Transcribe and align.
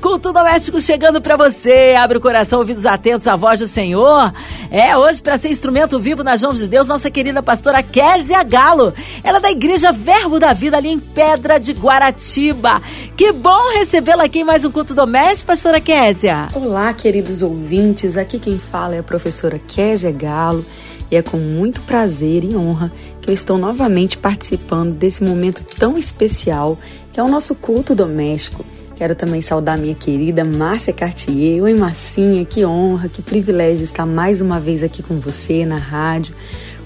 Culto 0.00 0.32
doméstico 0.32 0.80
chegando 0.80 1.20
para 1.20 1.36
você. 1.36 1.94
Abre 1.98 2.18
o 2.18 2.20
coração, 2.20 2.58
ouvidos 2.58 2.86
atentos 2.86 3.26
à 3.28 3.36
voz 3.36 3.60
do 3.60 3.66
Senhor. 3.66 4.32
É 4.70 4.96
hoje 4.96 5.22
para 5.22 5.36
ser 5.36 5.48
instrumento 5.48 6.00
vivo 6.00 6.24
nas 6.24 6.42
mãos 6.42 6.58
de 6.58 6.66
Deus, 6.66 6.88
nossa 6.88 7.10
querida 7.10 7.42
pastora 7.42 7.82
Kézia 7.82 8.42
Galo. 8.42 8.94
Ela 9.22 9.38
é 9.38 9.40
da 9.40 9.50
Igreja 9.50 9.92
Verbo 9.92 10.40
da 10.40 10.52
Vida 10.52 10.76
ali 10.76 10.88
em 10.88 10.98
Pedra 10.98 11.58
de 11.58 11.72
Guaratiba. 11.72 12.80
Que 13.16 13.32
bom 13.32 13.72
recebê-la 13.78 14.24
aqui 14.24 14.40
em 14.40 14.44
mais 14.44 14.64
um 14.64 14.70
culto 14.70 14.94
doméstico, 14.94 15.48
pastora 15.48 15.80
Kézia. 15.80 16.48
Olá, 16.54 16.92
queridos 16.94 17.42
ouvintes. 17.42 18.16
Aqui 18.16 18.38
quem 18.38 18.58
fala 18.58 18.96
é 18.96 18.98
a 19.00 19.04
professora 19.04 19.58
Kézia 19.58 20.10
Galo. 20.10 20.64
E 21.10 21.16
é 21.16 21.22
com 21.22 21.36
muito 21.36 21.82
prazer 21.82 22.42
e 22.42 22.56
honra 22.56 22.90
que 23.20 23.28
eu 23.28 23.34
estou 23.34 23.58
novamente 23.58 24.16
participando 24.16 24.94
desse 24.94 25.22
momento 25.22 25.62
tão 25.78 25.98
especial 25.98 26.78
que 27.12 27.20
é 27.20 27.22
o 27.22 27.28
nosso 27.28 27.54
culto 27.54 27.94
doméstico. 27.94 28.64
Quero 29.02 29.16
também 29.16 29.42
saudar 29.42 29.76
minha 29.76 29.96
querida 29.96 30.44
Márcia 30.44 30.92
Cartier. 30.92 31.60
Oi, 31.60 31.74
Marcinha, 31.74 32.44
que 32.44 32.64
honra, 32.64 33.08
que 33.08 33.20
privilégio 33.20 33.82
estar 33.82 34.06
mais 34.06 34.40
uma 34.40 34.60
vez 34.60 34.84
aqui 34.84 35.02
com 35.02 35.18
você 35.18 35.66
na 35.66 35.76
rádio, 35.76 36.32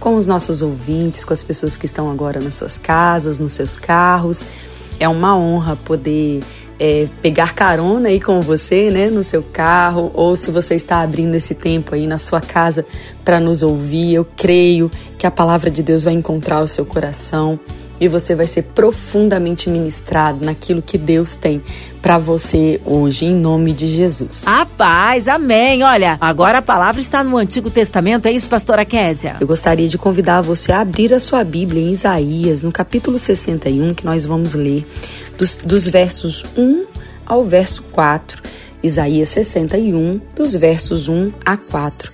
com 0.00 0.16
os 0.16 0.26
nossos 0.26 0.62
ouvintes, 0.62 1.26
com 1.26 1.34
as 1.34 1.42
pessoas 1.42 1.76
que 1.76 1.84
estão 1.84 2.10
agora 2.10 2.40
nas 2.40 2.54
suas 2.54 2.78
casas, 2.78 3.38
nos 3.38 3.52
seus 3.52 3.76
carros. 3.76 4.46
É 4.98 5.06
uma 5.06 5.36
honra 5.36 5.76
poder 5.76 6.42
é, 6.80 7.06
pegar 7.20 7.52
carona 7.54 8.08
aí 8.08 8.18
com 8.18 8.40
você, 8.40 8.90
né, 8.90 9.10
no 9.10 9.22
seu 9.22 9.42
carro, 9.42 10.10
ou 10.14 10.34
se 10.36 10.50
você 10.50 10.74
está 10.74 11.02
abrindo 11.02 11.34
esse 11.34 11.54
tempo 11.54 11.94
aí 11.94 12.06
na 12.06 12.16
sua 12.16 12.40
casa 12.40 12.86
para 13.26 13.38
nos 13.38 13.62
ouvir. 13.62 14.14
Eu 14.14 14.26
creio 14.38 14.90
que 15.18 15.26
a 15.26 15.30
palavra 15.30 15.70
de 15.70 15.82
Deus 15.82 16.02
vai 16.02 16.14
encontrar 16.14 16.62
o 16.62 16.66
seu 16.66 16.86
coração 16.86 17.60
e 18.00 18.08
você 18.08 18.34
vai 18.34 18.46
ser 18.46 18.62
profundamente 18.62 19.68
ministrado 19.68 20.44
naquilo 20.44 20.82
que 20.82 20.98
Deus 20.98 21.34
tem 21.34 21.62
para 22.00 22.18
você 22.18 22.80
hoje, 22.84 23.24
em 23.24 23.34
nome 23.34 23.72
de 23.72 23.86
Jesus. 23.86 24.44
A 24.46 24.64
paz, 24.64 25.26
amém. 25.26 25.82
Olha, 25.82 26.16
agora 26.20 26.58
a 26.58 26.62
palavra 26.62 27.00
está 27.00 27.24
no 27.24 27.36
Antigo 27.36 27.70
Testamento, 27.70 28.26
é 28.26 28.32
isso, 28.32 28.48
pastora 28.48 28.84
Késia? 28.84 29.36
Eu 29.40 29.46
gostaria 29.46 29.88
de 29.88 29.98
convidar 29.98 30.42
você 30.42 30.72
a 30.72 30.80
abrir 30.80 31.12
a 31.12 31.18
sua 31.18 31.42
Bíblia 31.42 31.82
em 31.82 31.92
Isaías, 31.92 32.62
no 32.62 32.70
capítulo 32.70 33.18
61, 33.18 33.94
que 33.94 34.04
nós 34.04 34.24
vamos 34.24 34.54
ler, 34.54 34.86
dos, 35.36 35.56
dos 35.56 35.86
versos 35.86 36.44
1 36.56 36.86
ao 37.24 37.44
verso 37.44 37.82
4. 37.92 38.42
Isaías 38.82 39.30
61, 39.30 40.20
dos 40.34 40.54
versos 40.54 41.08
1 41.08 41.32
a 41.44 41.56
4. 41.56 42.08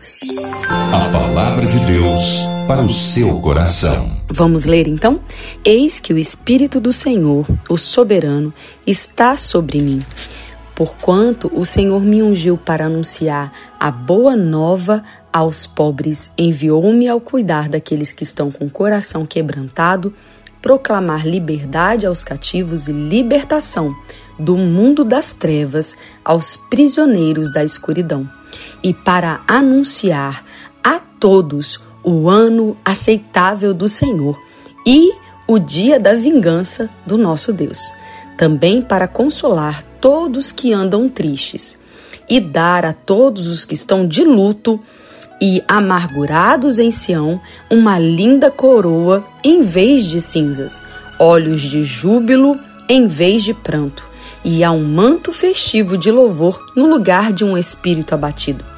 A 0.91 1.09
palavra 1.13 1.67
de 1.67 1.79
Deus 1.87 2.52
para 2.67 2.83
o 2.83 2.91
seu 2.91 3.41
coração. 3.41 4.17
Vamos 4.31 4.65
ler 4.65 4.87
então? 4.87 5.21
Eis 5.65 5.99
que 5.99 6.13
o 6.13 6.19
Espírito 6.19 6.81
do 6.81 6.93
Senhor, 6.93 7.47
o 7.69 7.77
soberano, 7.77 8.53
está 8.87 9.37
sobre 9.37 9.81
mim. 9.81 10.03
Porquanto 10.75 11.51
o 11.55 11.65
Senhor 11.65 12.01
me 12.01 12.23
ungiu 12.23 12.57
para 12.57 12.87
anunciar 12.87 13.53
a 13.79 13.91
boa 13.91 14.37
nova 14.37 15.03
aos 15.33 15.67
pobres, 15.67 16.31
enviou-me 16.37 17.09
ao 17.09 17.21
cuidar 17.21 17.69
daqueles 17.69 18.13
que 18.13 18.23
estão 18.23 18.51
com 18.51 18.67
o 18.67 18.71
coração 18.71 19.27
quebrantado, 19.27 20.15
proclamar 20.61 21.27
liberdade 21.27 22.07
aos 22.07 22.23
cativos 22.23 22.89
e 22.89 22.93
libertação 22.93 23.95
do 24.39 24.57
mundo 24.57 25.05
das 25.05 25.33
trevas 25.33 25.97
aos 26.25 26.57
prisioneiros 26.57 27.53
da 27.53 27.65
escuridão, 27.65 28.29
e 28.83 28.95
para 28.95 29.41
anunciar 29.47 30.45
a 30.83 30.99
todos 30.99 31.81
o 32.05 32.29
ano 32.29 32.77
aceitável 32.85 33.73
do 33.73 33.89
Senhor 33.89 34.41
e 34.87 35.13
o 35.47 35.59
dia 35.59 35.99
da 35.99 36.15
vingança 36.15 36.89
do 37.07 37.17
nosso 37.17 37.53
Deus, 37.53 37.93
também 38.37 38.83
para 38.83 39.07
consolar 39.07 39.83
todos 40.01 40.51
que 40.51 40.73
andam 40.73 41.09
tristes 41.09 41.79
e 42.29 42.41
dar 42.41 42.85
a 42.85 42.93
todos 42.93 43.47
os 43.47 43.65
que 43.65 43.75
estão 43.75 44.07
de 44.07 44.25
luto 44.25 44.81
e 45.41 45.63
amargurados 45.67 46.79
em 46.79 46.91
Sião 46.91 47.41
uma 47.71 47.99
linda 47.99 48.51
coroa 48.51 49.25
em 49.45 49.63
vez 49.63 50.05
de 50.05 50.21
cinzas, 50.21 50.81
olhos 51.19 51.61
de 51.61 51.83
júbilo 51.83 52.59
em 52.89 53.07
vez 53.07 53.43
de 53.43 53.55
pranto, 53.55 54.05
e 54.45 54.63
há 54.63 54.71
um 54.73 54.85
manto 54.85 55.33
festivo 55.33 55.97
de 55.97 56.11
louvor 56.11 56.61
no 56.77 56.87
lugar 56.87 57.33
de 57.33 57.45
um 57.45 57.57
espírito 57.57 58.15
abatido 58.15 58.72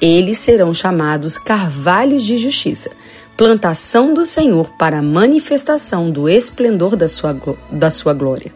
eles 0.00 0.38
serão 0.38 0.72
chamados 0.72 1.36
carvalhos 1.36 2.22
de 2.22 2.36
justiça, 2.36 2.90
plantação 3.36 4.14
do 4.14 4.24
Senhor 4.24 4.70
para 4.78 4.98
a 4.98 5.02
manifestação 5.02 6.10
do 6.10 6.28
esplendor 6.28 6.96
da 6.96 7.08
sua, 7.08 7.36
da 7.70 7.90
sua 7.90 8.12
glória. 8.12 8.52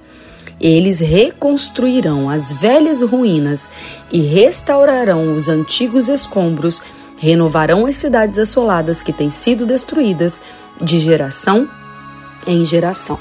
Eles 0.60 1.00
reconstruirão 1.00 2.30
as 2.30 2.52
velhas 2.52 3.02
ruínas 3.02 3.68
e 4.12 4.20
restaurarão 4.20 5.34
os 5.34 5.48
antigos 5.48 6.08
escombros, 6.08 6.80
renovarão 7.18 7.86
as 7.86 7.96
cidades 7.96 8.38
assoladas 8.38 9.02
que 9.02 9.12
têm 9.12 9.30
sido 9.30 9.66
destruídas 9.66 10.40
de 10.80 11.00
geração 11.00 11.68
em 12.46 12.64
geração. 12.64 13.18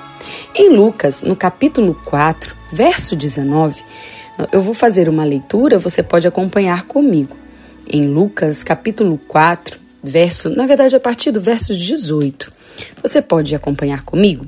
Em 0.53 0.69
Lucas, 0.69 1.23
no 1.23 1.35
capítulo 1.35 1.99
4, 2.05 2.55
verso 2.71 3.15
19, 3.15 3.83
eu 4.51 4.61
vou 4.61 4.75
fazer 4.75 5.09
uma 5.09 5.23
leitura, 5.23 5.79
você 5.79 6.03
pode 6.03 6.27
acompanhar 6.27 6.83
comigo 6.83 7.40
em 7.87 8.07
Lucas 8.07 8.63
capítulo 8.63 9.19
4, 9.27 9.79
verso, 10.03 10.49
na 10.49 10.65
verdade 10.65 10.95
a 10.95 10.99
partir 10.99 11.31
do 11.31 11.41
verso 11.41 11.75
18. 11.75 12.51
Você 13.01 13.21
pode 13.21 13.53
acompanhar 13.55 14.03
comigo? 14.03 14.45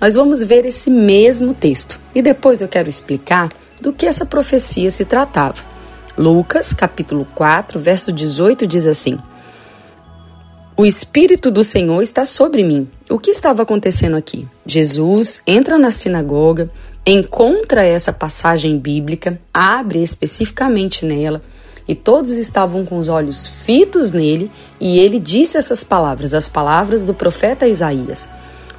Nós 0.00 0.14
vamos 0.14 0.42
ver 0.42 0.64
esse 0.64 0.90
mesmo 0.90 1.54
texto 1.54 2.00
e 2.14 2.22
depois 2.22 2.60
eu 2.60 2.68
quero 2.68 2.88
explicar 2.88 3.50
do 3.80 3.92
que 3.92 4.06
essa 4.06 4.26
profecia 4.26 4.90
se 4.90 5.04
tratava. 5.04 5.62
Lucas 6.16 6.72
capítulo 6.72 7.26
4, 7.34 7.80
verso 7.80 8.12
18 8.12 8.66
diz 8.66 8.86
assim: 8.86 9.18
O 10.76 10.84
Espírito 10.84 11.50
do 11.50 11.64
Senhor 11.64 12.02
está 12.02 12.24
sobre 12.24 12.62
mim. 12.62 12.88
O 13.08 13.18
que 13.18 13.30
estava 13.30 13.62
acontecendo 13.62 14.16
aqui? 14.16 14.46
Jesus 14.66 15.42
entra 15.46 15.78
na 15.78 15.90
sinagoga, 15.90 16.70
encontra 17.06 17.84
essa 17.84 18.12
passagem 18.12 18.78
bíblica, 18.78 19.40
abre 19.52 20.02
especificamente 20.02 21.04
nela 21.04 21.42
e 21.86 21.94
todos 21.94 22.30
estavam 22.32 22.84
com 22.84 22.98
os 22.98 23.08
olhos 23.08 23.46
fitos 23.46 24.12
nele, 24.12 24.50
e 24.80 24.98
ele 24.98 25.18
disse 25.18 25.56
essas 25.56 25.82
palavras, 25.82 26.34
as 26.34 26.48
palavras 26.48 27.04
do 27.04 27.12
profeta 27.12 27.66
Isaías: 27.66 28.28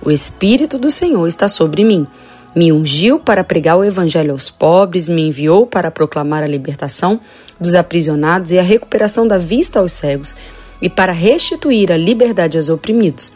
O 0.03 0.09
Espírito 0.09 0.77
do 0.77 0.89
Senhor 0.89 1.27
está 1.27 1.47
sobre 1.47 1.83
mim. 1.83 2.07
Me 2.55 2.71
ungiu 2.71 3.19
para 3.19 3.43
pregar 3.43 3.77
o 3.77 3.83
evangelho 3.83 4.31
aos 4.31 4.51
pobres, 4.51 5.09
me 5.09 5.23
enviou 5.23 5.65
para 5.65 5.89
proclamar 5.89 6.43
a 6.43 6.47
libertação 6.47 7.19
dos 7.59 7.73
aprisionados 7.73 8.51
e 8.51 8.59
a 8.59 8.61
recuperação 8.61 9.27
da 9.27 9.39
vista 9.39 9.79
aos 9.79 9.91
cegos, 9.91 10.35
e 10.79 10.87
para 10.87 11.11
restituir 11.11 11.91
a 11.91 11.97
liberdade 11.97 12.57
aos 12.57 12.69
oprimidos, 12.69 13.33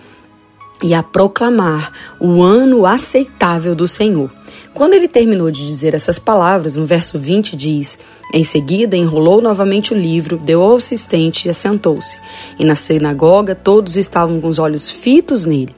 e 0.83 0.93
a 0.93 1.01
proclamar 1.01 1.91
o 2.19 2.43
ano 2.43 2.85
aceitável 2.85 3.73
do 3.73 3.87
Senhor. 3.87 4.36
Quando 4.77 4.93
ele 4.93 5.07
terminou 5.07 5.49
de 5.49 5.65
dizer 5.65 5.95
essas 5.95 6.19
palavras, 6.19 6.77
no 6.77 6.85
verso 6.85 7.17
20 7.17 7.55
diz: 7.55 7.97
Em 8.31 8.43
seguida 8.43 8.95
enrolou 8.95 9.41
novamente 9.41 9.91
o 9.91 9.97
livro, 9.97 10.37
deu 10.37 10.61
ao 10.61 10.75
assistente 10.75 11.47
e 11.47 11.49
assentou-se. 11.49 12.19
E 12.59 12.63
na 12.63 12.75
sinagoga 12.75 13.55
todos 13.55 13.97
estavam 13.97 14.39
com 14.39 14.47
os 14.47 14.59
olhos 14.59 14.91
fitos 14.91 15.45
nele. 15.45 15.75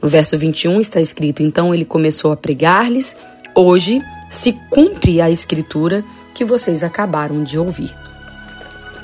No 0.00 0.08
verso 0.08 0.38
21 0.38 0.80
está 0.80 0.98
escrito: 0.98 1.42
Então 1.42 1.74
ele 1.74 1.84
começou 1.84 2.32
a 2.32 2.36
pregar-lhes: 2.38 3.18
Hoje 3.54 4.00
se 4.30 4.58
cumpre 4.70 5.20
a 5.20 5.30
escritura 5.30 6.02
que 6.34 6.42
vocês 6.42 6.82
acabaram 6.82 7.44
de 7.44 7.58
ouvir. 7.58 7.94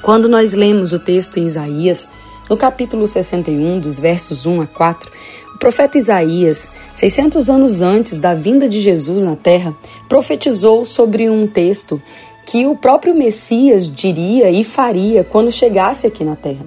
Quando 0.00 0.26
nós 0.26 0.54
lemos 0.54 0.94
o 0.94 0.98
texto 0.98 1.36
em 1.36 1.44
Isaías, 1.44 2.08
no 2.48 2.56
capítulo 2.56 3.06
61, 3.06 3.78
dos 3.78 3.98
versos 3.98 4.46
1 4.46 4.62
a 4.62 4.66
4, 4.66 5.10
o 5.10 5.43
profeta 5.64 5.96
Isaías, 5.96 6.70
600 6.92 7.48
anos 7.48 7.80
antes 7.80 8.18
da 8.18 8.34
vinda 8.34 8.68
de 8.68 8.82
Jesus 8.82 9.24
na 9.24 9.34
terra, 9.34 9.74
profetizou 10.06 10.84
sobre 10.84 11.30
um 11.30 11.46
texto 11.46 12.02
que 12.44 12.66
o 12.66 12.76
próprio 12.76 13.14
Messias 13.14 13.90
diria 13.90 14.50
e 14.50 14.62
faria 14.62 15.24
quando 15.24 15.50
chegasse 15.50 16.06
aqui 16.06 16.22
na 16.22 16.36
terra. 16.36 16.66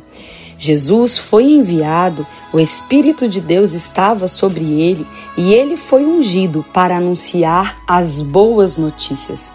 Jesus 0.57 1.15
foi 1.15 1.43
enviado, 1.43 2.25
o 2.51 2.59
Espírito 2.59 3.29
de 3.29 3.39
Deus 3.39 3.73
estava 3.73 4.27
sobre 4.27 4.63
ele 4.81 5.05
e 5.37 5.53
ele 5.53 5.77
foi 5.77 6.03
ungido 6.03 6.65
para 6.73 6.97
anunciar 6.97 7.75
as 7.87 8.23
boas 8.23 8.77
notícias. 8.77 9.51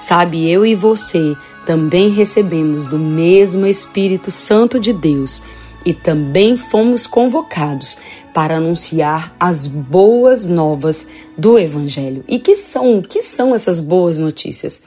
Sabe, 0.00 0.50
eu 0.50 0.66
e 0.66 0.74
você 0.74 1.36
também 1.64 2.10
recebemos 2.10 2.88
do 2.88 2.98
mesmo 2.98 3.68
Espírito 3.68 4.32
Santo 4.32 4.80
de 4.80 4.92
Deus 4.92 5.44
e 5.84 5.94
também 5.94 6.56
fomos 6.56 7.06
convocados 7.06 7.96
para 8.34 8.56
anunciar 8.56 9.34
as 9.38 9.66
boas 9.66 10.46
novas 10.46 11.06
do 11.36 11.58
evangelho. 11.58 12.24
E 12.28 12.38
que 12.38 12.56
são, 12.56 13.02
que 13.02 13.22
são 13.22 13.54
essas 13.54 13.80
boas 13.80 14.18
notícias? 14.18 14.82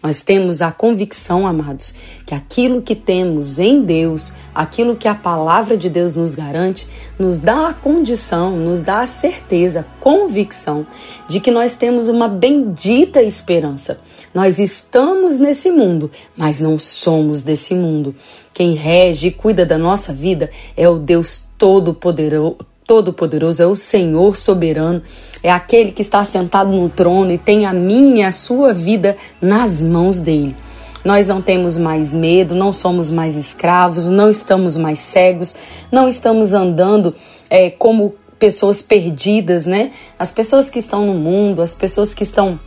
Nós 0.00 0.20
temos 0.20 0.62
a 0.62 0.70
convicção, 0.70 1.44
amados, 1.44 1.92
que 2.24 2.32
aquilo 2.32 2.80
que 2.80 2.94
temos 2.94 3.58
em 3.58 3.82
Deus, 3.82 4.32
aquilo 4.54 4.94
que 4.94 5.08
a 5.08 5.14
palavra 5.14 5.76
de 5.76 5.90
Deus 5.90 6.14
nos 6.14 6.36
garante, 6.36 6.86
nos 7.18 7.38
dá 7.40 7.68
a 7.70 7.74
condição, 7.74 8.56
nos 8.56 8.80
dá 8.80 9.00
a 9.00 9.08
certeza, 9.08 9.84
convicção 9.98 10.86
de 11.28 11.40
que 11.40 11.50
nós 11.50 11.74
temos 11.74 12.06
uma 12.06 12.28
bendita 12.28 13.20
esperança. 13.22 13.98
Nós 14.32 14.60
estamos 14.60 15.40
nesse 15.40 15.68
mundo, 15.68 16.12
mas 16.36 16.60
não 16.60 16.78
somos 16.78 17.42
desse 17.42 17.74
mundo. 17.74 18.14
Quem 18.54 18.74
rege 18.74 19.28
e 19.28 19.32
cuida 19.32 19.66
da 19.66 19.76
nossa 19.76 20.12
vida 20.12 20.48
é 20.76 20.88
o 20.88 20.96
Deus 20.96 21.42
Todo-Poderoso 21.58 22.58
Todo-Poderoso, 22.88 23.62
é 23.62 23.66
o 23.66 23.76
Senhor 23.76 24.34
soberano, 24.34 25.02
é 25.42 25.50
aquele 25.50 25.92
que 25.92 26.00
está 26.00 26.24
sentado 26.24 26.70
no 26.70 26.88
trono 26.88 27.30
e 27.30 27.36
tem 27.36 27.66
a 27.66 27.72
minha 27.72 28.22
e 28.22 28.22
a 28.22 28.32
sua 28.32 28.72
vida 28.72 29.14
nas 29.42 29.82
mãos 29.82 30.18
dele. 30.18 30.56
Nós 31.04 31.26
não 31.26 31.42
temos 31.42 31.76
mais 31.76 32.14
medo, 32.14 32.54
não 32.54 32.72
somos 32.72 33.10
mais 33.10 33.36
escravos, 33.36 34.08
não 34.08 34.30
estamos 34.30 34.78
mais 34.78 35.00
cegos, 35.00 35.54
não 35.92 36.08
estamos 36.08 36.54
andando 36.54 37.14
é, 37.50 37.68
como 37.68 38.14
pessoas 38.38 38.80
perdidas, 38.80 39.66
né? 39.66 39.92
As 40.18 40.32
pessoas 40.32 40.70
que 40.70 40.78
estão 40.78 41.04
no 41.04 41.14
mundo, 41.14 41.60
as 41.60 41.74
pessoas 41.74 42.14
que 42.14 42.22
estão 42.22 42.58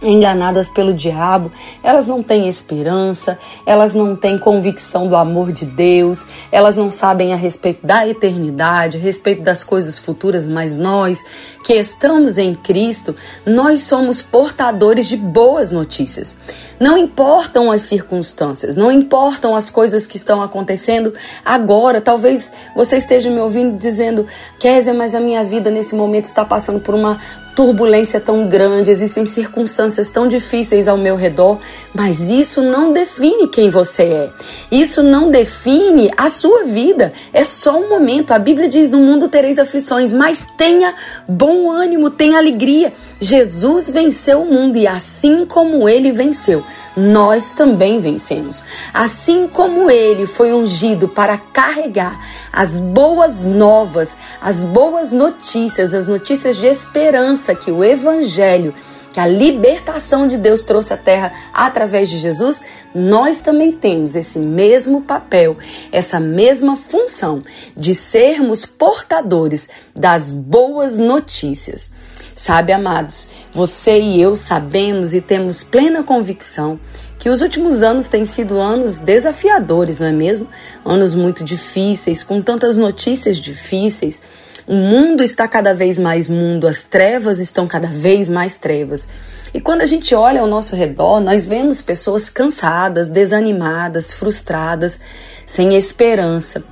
enganadas 0.00 0.68
pelo 0.68 0.92
diabo, 0.92 1.50
elas 1.82 2.06
não 2.06 2.22
têm 2.22 2.48
esperança, 2.48 3.38
elas 3.64 3.94
não 3.94 4.14
têm 4.14 4.38
convicção 4.38 5.08
do 5.08 5.16
amor 5.16 5.52
de 5.52 5.64
Deus, 5.64 6.26
elas 6.52 6.76
não 6.76 6.90
sabem 6.90 7.32
a 7.32 7.36
respeito 7.36 7.86
da 7.86 8.06
eternidade, 8.06 8.98
a 8.98 9.00
respeito 9.00 9.42
das 9.42 9.64
coisas 9.64 9.98
futuras, 9.98 10.46
mas 10.46 10.76
nós 10.76 11.24
que 11.64 11.74
estamos 11.74 12.36
em 12.36 12.54
Cristo, 12.54 13.16
nós 13.44 13.82
somos 13.82 14.20
portadores 14.20 15.08
de 15.08 15.16
boas 15.16 15.72
notícias. 15.72 16.38
Não 16.78 16.98
importam 16.98 17.72
as 17.72 17.82
circunstâncias, 17.82 18.76
não 18.76 18.92
importam 18.92 19.56
as 19.56 19.70
coisas 19.70 20.06
que 20.06 20.18
estão 20.18 20.42
acontecendo 20.42 21.14
agora. 21.44 22.00
Talvez 22.00 22.52
você 22.74 22.98
esteja 22.98 23.30
me 23.30 23.40
ouvindo 23.40 23.78
dizendo, 23.78 24.26
Kézia, 24.60 24.92
mas 24.92 25.14
a 25.14 25.20
minha 25.20 25.42
vida 25.42 25.70
nesse 25.70 25.94
momento 25.94 26.26
está 26.26 26.44
passando 26.44 26.80
por 26.80 26.94
uma 26.94 27.18
turbulência 27.56 28.20
tão 28.20 28.46
grande, 28.46 28.90
existem 28.90 29.24
circunstâncias 29.24 30.10
tão 30.10 30.28
difíceis 30.28 30.86
ao 30.86 30.98
meu 30.98 31.16
redor, 31.16 31.58
mas 31.94 32.28
isso 32.28 32.60
não 32.60 32.92
define 32.92 33.48
quem 33.48 33.70
você 33.70 34.02
é. 34.02 34.30
Isso 34.70 35.02
não 35.02 35.30
define 35.30 36.10
a 36.18 36.28
sua 36.28 36.64
vida. 36.64 37.14
É 37.32 37.42
só 37.44 37.80
um 37.80 37.88
momento. 37.88 38.32
A 38.32 38.38
Bíblia 38.38 38.68
diz: 38.68 38.90
"No 38.90 38.98
mundo 38.98 39.26
tereis 39.26 39.58
aflições, 39.58 40.12
mas 40.12 40.46
tenha 40.58 40.94
bom 41.26 41.70
ânimo, 41.70 42.10
tenha 42.10 42.36
alegria". 42.36 42.92
Jesus 43.20 43.88
venceu 43.88 44.42
o 44.42 44.52
mundo 44.52 44.76
e 44.76 44.86
assim 44.86 45.46
como 45.46 45.88
ele 45.88 46.12
venceu, 46.12 46.62
nós 46.96 47.50
também 47.50 47.98
vencemos. 47.98 48.62
Assim 48.92 49.48
como 49.48 49.90
ele 49.90 50.26
foi 50.26 50.52
ungido 50.52 51.08
para 51.08 51.38
carregar 51.38 52.20
as 52.52 52.78
boas 52.78 53.44
novas, 53.44 54.16
as 54.40 54.62
boas 54.62 55.12
notícias, 55.12 55.94
as 55.94 56.06
notícias 56.06 56.56
de 56.56 56.66
esperança 56.66 57.54
que 57.54 57.70
o 57.70 57.82
evangelho 57.82 58.74
que 59.16 59.20
a 59.20 59.26
libertação 59.26 60.28
de 60.28 60.36
Deus 60.36 60.60
trouxe 60.60 60.92
à 60.92 60.96
terra 60.98 61.32
através 61.54 62.10
de 62.10 62.18
Jesus, 62.18 62.62
nós 62.94 63.40
também 63.40 63.72
temos 63.72 64.14
esse 64.14 64.38
mesmo 64.38 65.00
papel, 65.00 65.56
essa 65.90 66.20
mesma 66.20 66.76
função 66.76 67.42
de 67.74 67.94
sermos 67.94 68.66
portadores 68.66 69.70
das 69.94 70.34
boas 70.34 70.98
notícias. 70.98 71.94
Sabe, 72.36 72.70
amados, 72.70 73.28
você 73.50 73.98
e 73.98 74.20
eu 74.20 74.36
sabemos 74.36 75.14
e 75.14 75.22
temos 75.22 75.64
plena 75.64 76.04
convicção 76.04 76.78
que 77.18 77.30
os 77.30 77.40
últimos 77.40 77.82
anos 77.82 78.08
têm 78.08 78.26
sido 78.26 78.58
anos 78.58 78.98
desafiadores, 78.98 80.00
não 80.00 80.08
é 80.08 80.12
mesmo? 80.12 80.46
Anos 80.84 81.14
muito 81.14 81.42
difíceis, 81.42 82.22
com 82.22 82.42
tantas 82.42 82.76
notícias 82.76 83.38
difíceis. 83.38 84.20
O 84.66 84.74
mundo 84.74 85.22
está 85.22 85.48
cada 85.48 85.72
vez 85.72 85.98
mais 85.98 86.28
mundo, 86.28 86.68
as 86.68 86.84
trevas 86.84 87.40
estão 87.40 87.66
cada 87.66 87.88
vez 87.88 88.28
mais 88.28 88.58
trevas. 88.58 89.08
E 89.54 89.60
quando 89.60 89.80
a 89.80 89.86
gente 89.86 90.14
olha 90.14 90.42
ao 90.42 90.46
nosso 90.46 90.76
redor, 90.76 91.20
nós 91.20 91.46
vemos 91.46 91.80
pessoas 91.80 92.28
cansadas, 92.28 93.08
desanimadas, 93.08 94.12
frustradas, 94.12 95.00
sem 95.46 95.74
esperança. 95.74 96.62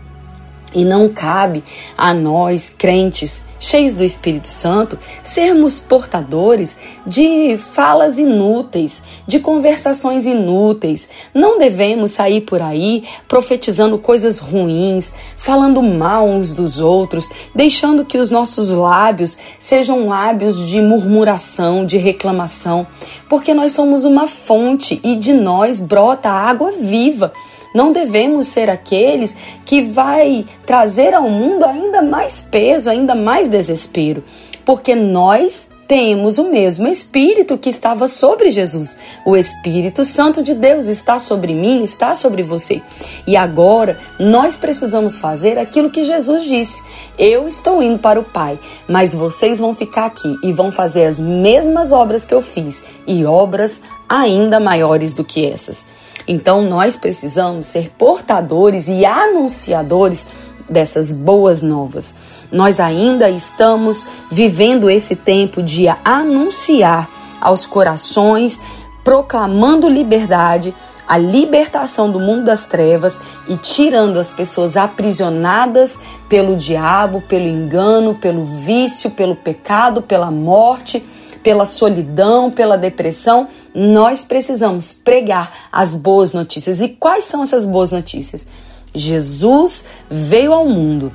E 0.74 0.84
não 0.84 1.08
cabe 1.08 1.64
a 1.96 2.12
nós, 2.12 2.68
crentes, 2.68 3.42
cheios 3.64 3.94
do 3.94 4.04
Espírito 4.04 4.46
Santo, 4.46 4.98
sermos 5.22 5.80
portadores 5.80 6.78
de 7.06 7.56
falas 7.56 8.18
inúteis, 8.18 9.02
de 9.26 9.40
conversações 9.40 10.26
inúteis. 10.26 11.08
Não 11.32 11.58
devemos 11.58 12.10
sair 12.10 12.42
por 12.42 12.60
aí 12.60 13.04
profetizando 13.26 13.98
coisas 13.98 14.38
ruins, 14.38 15.14
falando 15.36 15.82
mal 15.82 16.26
uns 16.26 16.52
dos 16.52 16.78
outros, 16.78 17.28
deixando 17.54 18.04
que 18.04 18.18
os 18.18 18.30
nossos 18.30 18.70
lábios 18.70 19.38
sejam 19.58 20.06
lábios 20.06 20.66
de 20.68 20.80
murmuração, 20.82 21.86
de 21.86 21.96
reclamação, 21.96 22.86
porque 23.30 23.54
nós 23.54 23.72
somos 23.72 24.04
uma 24.04 24.28
fonte 24.28 25.00
e 25.02 25.16
de 25.16 25.32
nós 25.32 25.80
brota 25.80 26.28
água 26.28 26.72
viva. 26.72 27.32
Não 27.74 27.92
devemos 27.92 28.46
ser 28.46 28.70
aqueles 28.70 29.36
que 29.66 29.82
vai 29.82 30.46
trazer 30.64 31.12
ao 31.12 31.28
mundo 31.28 31.64
ainda 31.64 32.00
mais 32.00 32.40
peso, 32.40 32.88
ainda 32.88 33.16
mais 33.16 33.48
desespero, 33.48 34.22
porque 34.64 34.94
nós 34.94 35.74
temos 35.86 36.38
o 36.38 36.44
mesmo 36.44 36.88
Espírito 36.88 37.58
que 37.58 37.68
estava 37.68 38.08
sobre 38.08 38.50
Jesus. 38.50 38.98
O 39.24 39.36
Espírito 39.36 40.04
Santo 40.04 40.42
de 40.42 40.54
Deus 40.54 40.86
está 40.86 41.18
sobre 41.18 41.52
mim, 41.52 41.82
está 41.82 42.14
sobre 42.14 42.42
você. 42.42 42.80
E 43.26 43.36
agora 43.36 43.98
nós 44.18 44.56
precisamos 44.56 45.18
fazer 45.18 45.58
aquilo 45.58 45.90
que 45.90 46.04
Jesus 46.04 46.44
disse. 46.44 46.82
Eu 47.18 47.46
estou 47.46 47.82
indo 47.82 47.98
para 47.98 48.18
o 48.18 48.24
Pai, 48.24 48.58
mas 48.88 49.14
vocês 49.14 49.58
vão 49.58 49.74
ficar 49.74 50.06
aqui 50.06 50.36
e 50.42 50.52
vão 50.52 50.70
fazer 50.70 51.06
as 51.06 51.20
mesmas 51.20 51.92
obras 51.92 52.24
que 52.24 52.34
eu 52.34 52.40
fiz 52.40 52.82
e 53.06 53.24
obras 53.24 53.82
ainda 54.08 54.58
maiores 54.58 55.12
do 55.12 55.24
que 55.24 55.44
essas. 55.44 55.86
Então 56.26 56.62
nós 56.62 56.96
precisamos 56.96 57.66
ser 57.66 57.90
portadores 57.98 58.88
e 58.88 59.04
anunciadores 59.04 60.26
dessas 60.68 61.12
boas 61.12 61.62
novas. 61.62 62.14
Nós 62.50 62.80
ainda 62.80 63.28
estamos 63.28 64.06
vivendo 64.30 64.88
esse 64.88 65.14
tempo 65.16 65.62
de 65.62 65.86
anunciar 66.04 67.08
aos 67.40 67.66
corações, 67.66 68.58
proclamando 69.02 69.88
liberdade, 69.88 70.74
a 71.06 71.18
libertação 71.18 72.10
do 72.10 72.18
mundo 72.18 72.44
das 72.44 72.64
trevas 72.64 73.20
e 73.46 73.56
tirando 73.58 74.18
as 74.18 74.32
pessoas 74.32 74.74
aprisionadas 74.74 76.00
pelo 76.30 76.56
diabo, 76.56 77.20
pelo 77.20 77.46
engano, 77.46 78.14
pelo 78.14 78.46
vício, 78.46 79.10
pelo 79.10 79.36
pecado, 79.36 80.00
pela 80.00 80.30
morte 80.30 81.04
pela 81.44 81.66
solidão, 81.66 82.50
pela 82.50 82.78
depressão, 82.78 83.46
nós 83.74 84.24
precisamos 84.24 84.92
pregar 84.94 85.68
as 85.70 85.94
boas 85.94 86.32
notícias. 86.32 86.80
E 86.80 86.88
quais 86.88 87.24
são 87.24 87.42
essas 87.42 87.66
boas 87.66 87.92
notícias? 87.92 88.46
Jesus 88.94 89.84
veio 90.10 90.54
ao 90.54 90.66
mundo 90.66 91.12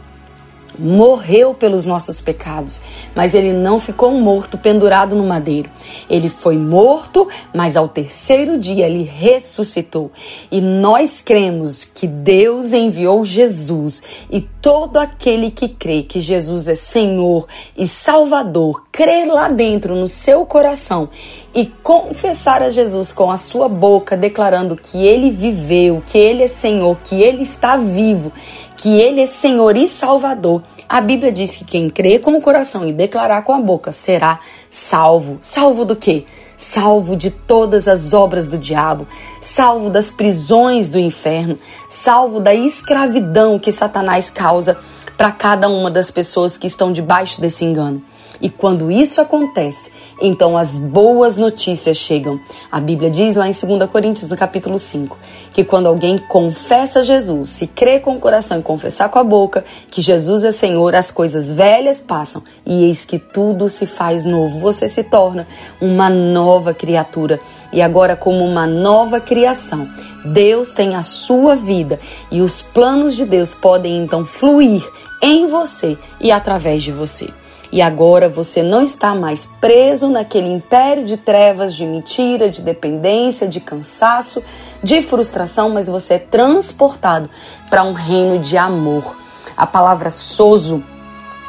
morreu 0.77 1.53
pelos 1.53 1.85
nossos 1.85 2.21
pecados, 2.21 2.81
mas 3.15 3.33
ele 3.33 3.53
não 3.53 3.79
ficou 3.79 4.11
morto 4.11 4.57
pendurado 4.57 5.15
no 5.15 5.25
madeiro. 5.25 5.69
Ele 6.09 6.29
foi 6.29 6.57
morto, 6.57 7.27
mas 7.53 7.75
ao 7.75 7.87
terceiro 7.87 8.57
dia 8.57 8.85
ele 8.85 9.03
ressuscitou. 9.03 10.11
E 10.51 10.61
nós 10.61 11.21
cremos 11.21 11.83
que 11.83 12.07
Deus 12.07 12.73
enviou 12.73 13.25
Jesus 13.25 14.03
e 14.29 14.41
todo 14.41 14.97
aquele 14.97 15.51
que 15.51 15.67
crê 15.67 16.03
que 16.03 16.21
Jesus 16.21 16.67
é 16.67 16.75
Senhor 16.75 17.47
e 17.77 17.87
Salvador, 17.87 18.85
crer 18.91 19.27
lá 19.27 19.47
dentro 19.47 19.95
no 19.95 20.07
seu 20.07 20.45
coração 20.45 21.09
e 21.53 21.65
confessar 21.65 22.61
a 22.61 22.69
Jesus 22.69 23.11
com 23.11 23.31
a 23.31 23.37
sua 23.37 23.67
boca, 23.67 24.15
declarando 24.15 24.75
que 24.75 25.05
ele 25.05 25.31
viveu, 25.31 26.03
que 26.05 26.17
ele 26.17 26.43
é 26.43 26.47
Senhor, 26.47 26.97
que 27.03 27.21
ele 27.21 27.43
está 27.43 27.75
vivo 27.75 28.31
que 28.79 28.87
Ele 28.97 29.19
é 29.19 29.25
Senhor 29.25 29.75
e 29.75 29.89
Salvador, 29.89 30.63
a 30.87 31.01
Bíblia 31.01 31.33
diz 31.33 31.53
que 31.53 31.65
quem 31.65 31.89
crê 31.89 32.17
com 32.17 32.37
o 32.37 32.41
coração 32.41 32.87
e 32.87 32.93
declarar 32.93 33.41
com 33.41 33.51
a 33.51 33.59
boca 33.59 33.91
será 33.91 34.39
salvo. 34.71 35.37
Salvo 35.41 35.83
do 35.83 35.97
quê? 35.97 36.23
Salvo 36.57 37.17
de 37.17 37.29
todas 37.29 37.89
as 37.89 38.13
obras 38.13 38.47
do 38.47 38.57
diabo, 38.57 39.05
salvo 39.41 39.89
das 39.89 40.09
prisões 40.09 40.87
do 40.87 40.97
inferno, 40.97 41.59
salvo 41.89 42.39
da 42.39 42.55
escravidão 42.55 43.59
que 43.59 43.71
Satanás 43.71 44.31
causa 44.31 44.77
para 45.17 45.31
cada 45.31 45.67
uma 45.67 45.91
das 45.91 46.09
pessoas 46.09 46.57
que 46.57 46.67
estão 46.67 46.93
debaixo 46.93 47.41
desse 47.41 47.65
engano. 47.65 48.01
E 48.41 48.49
quando 48.49 48.89
isso 48.89 49.19
acontece, 49.19 49.91
então 50.21 50.57
as 50.57 50.79
boas 50.79 51.35
notícias 51.35 51.97
chegam. 51.97 52.39
A 52.71 52.79
Bíblia 52.79 53.09
diz 53.09 53.35
lá 53.35 53.47
em 53.47 53.51
2 53.51 53.89
Coríntios, 53.91 54.31
no 54.31 54.37
capítulo 54.37 54.79
5, 54.79 55.17
que 55.53 55.63
quando 55.63 55.87
alguém 55.87 56.17
confessa 56.17 57.03
Jesus, 57.03 57.49
se 57.49 57.67
crê 57.67 57.99
com 57.99 58.15
o 58.15 58.19
coração 58.19 58.59
e 58.59 58.63
confessar 58.63 59.09
com 59.09 59.19
a 59.19 59.23
boca 59.23 59.65
que 59.91 60.01
Jesus 60.01 60.43
é 60.43 60.51
Senhor, 60.51 60.95
as 60.95 61.11
coisas 61.11 61.51
velhas 61.51 61.99
passam 61.99 62.43
e 62.65 62.85
eis 62.85 63.03
que 63.03 63.19
tudo 63.19 63.67
se 63.67 63.85
faz 63.85 64.25
novo. 64.25 64.59
Você 64.59 64.87
se 64.87 65.03
torna 65.03 65.45
uma 65.81 66.09
nova 66.09 66.73
criatura. 66.73 67.39
E 67.71 67.81
agora, 67.81 68.15
como 68.15 68.43
uma 68.43 68.65
nova 68.65 69.19
criação, 69.19 69.87
Deus 70.25 70.71
tem 70.71 70.95
a 70.95 71.03
sua 71.03 71.55
vida 71.55 71.99
e 72.31 72.41
os 72.41 72.61
planos 72.61 73.15
de 73.15 73.25
Deus 73.25 73.53
podem 73.53 73.97
então 73.97 74.25
fluir 74.25 74.83
em 75.21 75.47
você 75.47 75.97
e 76.19 76.31
através 76.31 76.81
de 76.81 76.91
você. 76.91 77.29
E 77.71 77.81
agora 77.81 78.27
você 78.27 78.63
não 78.63 78.81
está 78.81 79.13
mais 79.13 79.45
preso 79.45 80.07
naquele 80.07 80.47
império 80.47 81.05
de 81.05 81.17
trevas, 81.17 81.75
de 81.75 81.85
mentira, 81.85 82.49
de 82.49 82.61
dependência, 82.61 83.47
de 83.47 83.59
cansaço, 83.59 84.43
de 84.83 85.01
frustração, 85.03 85.69
mas 85.69 85.87
você 85.87 86.15
é 86.15 86.19
transportado 86.19 87.29
para 87.69 87.83
um 87.83 87.93
reino 87.93 88.39
de 88.39 88.57
amor. 88.57 89.15
A 89.55 89.67
palavra 89.67 90.09
sozo 90.09 90.83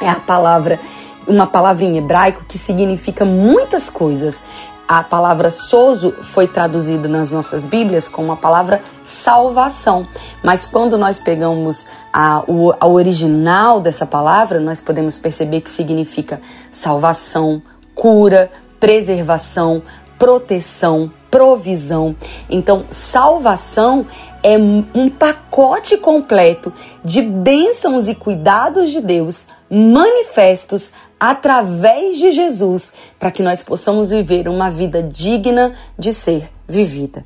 é 0.01 0.09
a 0.09 0.17
palavra 0.17 0.79
uma 1.27 1.47
palavra 1.47 1.85
em 1.85 1.97
hebraico 1.97 2.45
que 2.47 2.59
significa 2.59 3.25
muitas 3.25 3.89
coisas. 3.89 4.43
A 4.93 5.05
palavra 5.05 5.51
sozo 5.51 6.13
foi 6.21 6.49
traduzida 6.49 7.07
nas 7.07 7.31
nossas 7.31 7.65
Bíblias 7.65 8.09
como 8.09 8.33
a 8.33 8.37
palavra 8.37 8.83
salvação. 9.05 10.05
Mas 10.43 10.67
quando 10.67 10.99
nós 10.99 11.21
pegamos 11.21 11.87
a, 12.13 12.43
o, 12.49 12.73
a 12.73 12.89
original 12.89 13.81
dessa 13.81 14.05
palavra, 14.05 14.59
nós 14.59 14.81
podemos 14.81 15.17
perceber 15.17 15.61
que 15.61 15.71
significa 15.71 16.41
salvação, 16.73 17.63
cura, 17.95 18.51
preservação, 18.81 19.81
proteção, 20.19 21.09
provisão. 21.31 22.17
Então, 22.49 22.85
salvação 22.91 24.05
é 24.43 24.59
um 24.59 25.09
pacote 25.09 25.99
completo 25.99 26.73
de 27.05 27.23
bênçãos 27.23 28.09
e 28.09 28.15
cuidados 28.17 28.91
de 28.91 29.01
Deus 29.01 29.47
manifestos 29.71 30.93
através 31.21 32.17
de 32.17 32.33
Jesus, 32.33 32.95
para 33.19 33.31
que 33.31 33.43
nós 33.43 33.63
possamos 33.63 34.09
viver 34.09 34.49
uma 34.49 34.71
vida 34.71 35.03
digna 35.03 35.75
de 35.99 36.15
ser 36.15 36.51
vivida. 36.67 37.23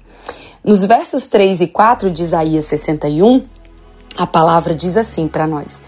Nos 0.64 0.84
versos 0.84 1.28
3 1.28 1.60
e 1.60 1.66
4 1.68 2.10
de 2.10 2.22
Isaías 2.22 2.64
61, 2.64 3.44
a 4.16 4.26
palavra 4.26 4.74
diz 4.74 4.96
assim 4.96 5.28
para 5.28 5.46
nós: 5.46 5.82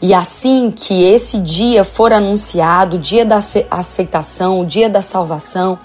E 0.00 0.12
assim 0.12 0.72
que 0.74 1.04
esse 1.04 1.38
dia 1.38 1.84
for 1.84 2.12
anunciado, 2.12 2.96
o 2.96 3.00
dia 3.00 3.24
da 3.24 3.40
aceitação, 3.70 4.60
o 4.60 4.66
dia 4.66 4.88
da 4.88 5.02
salvação, 5.02 5.78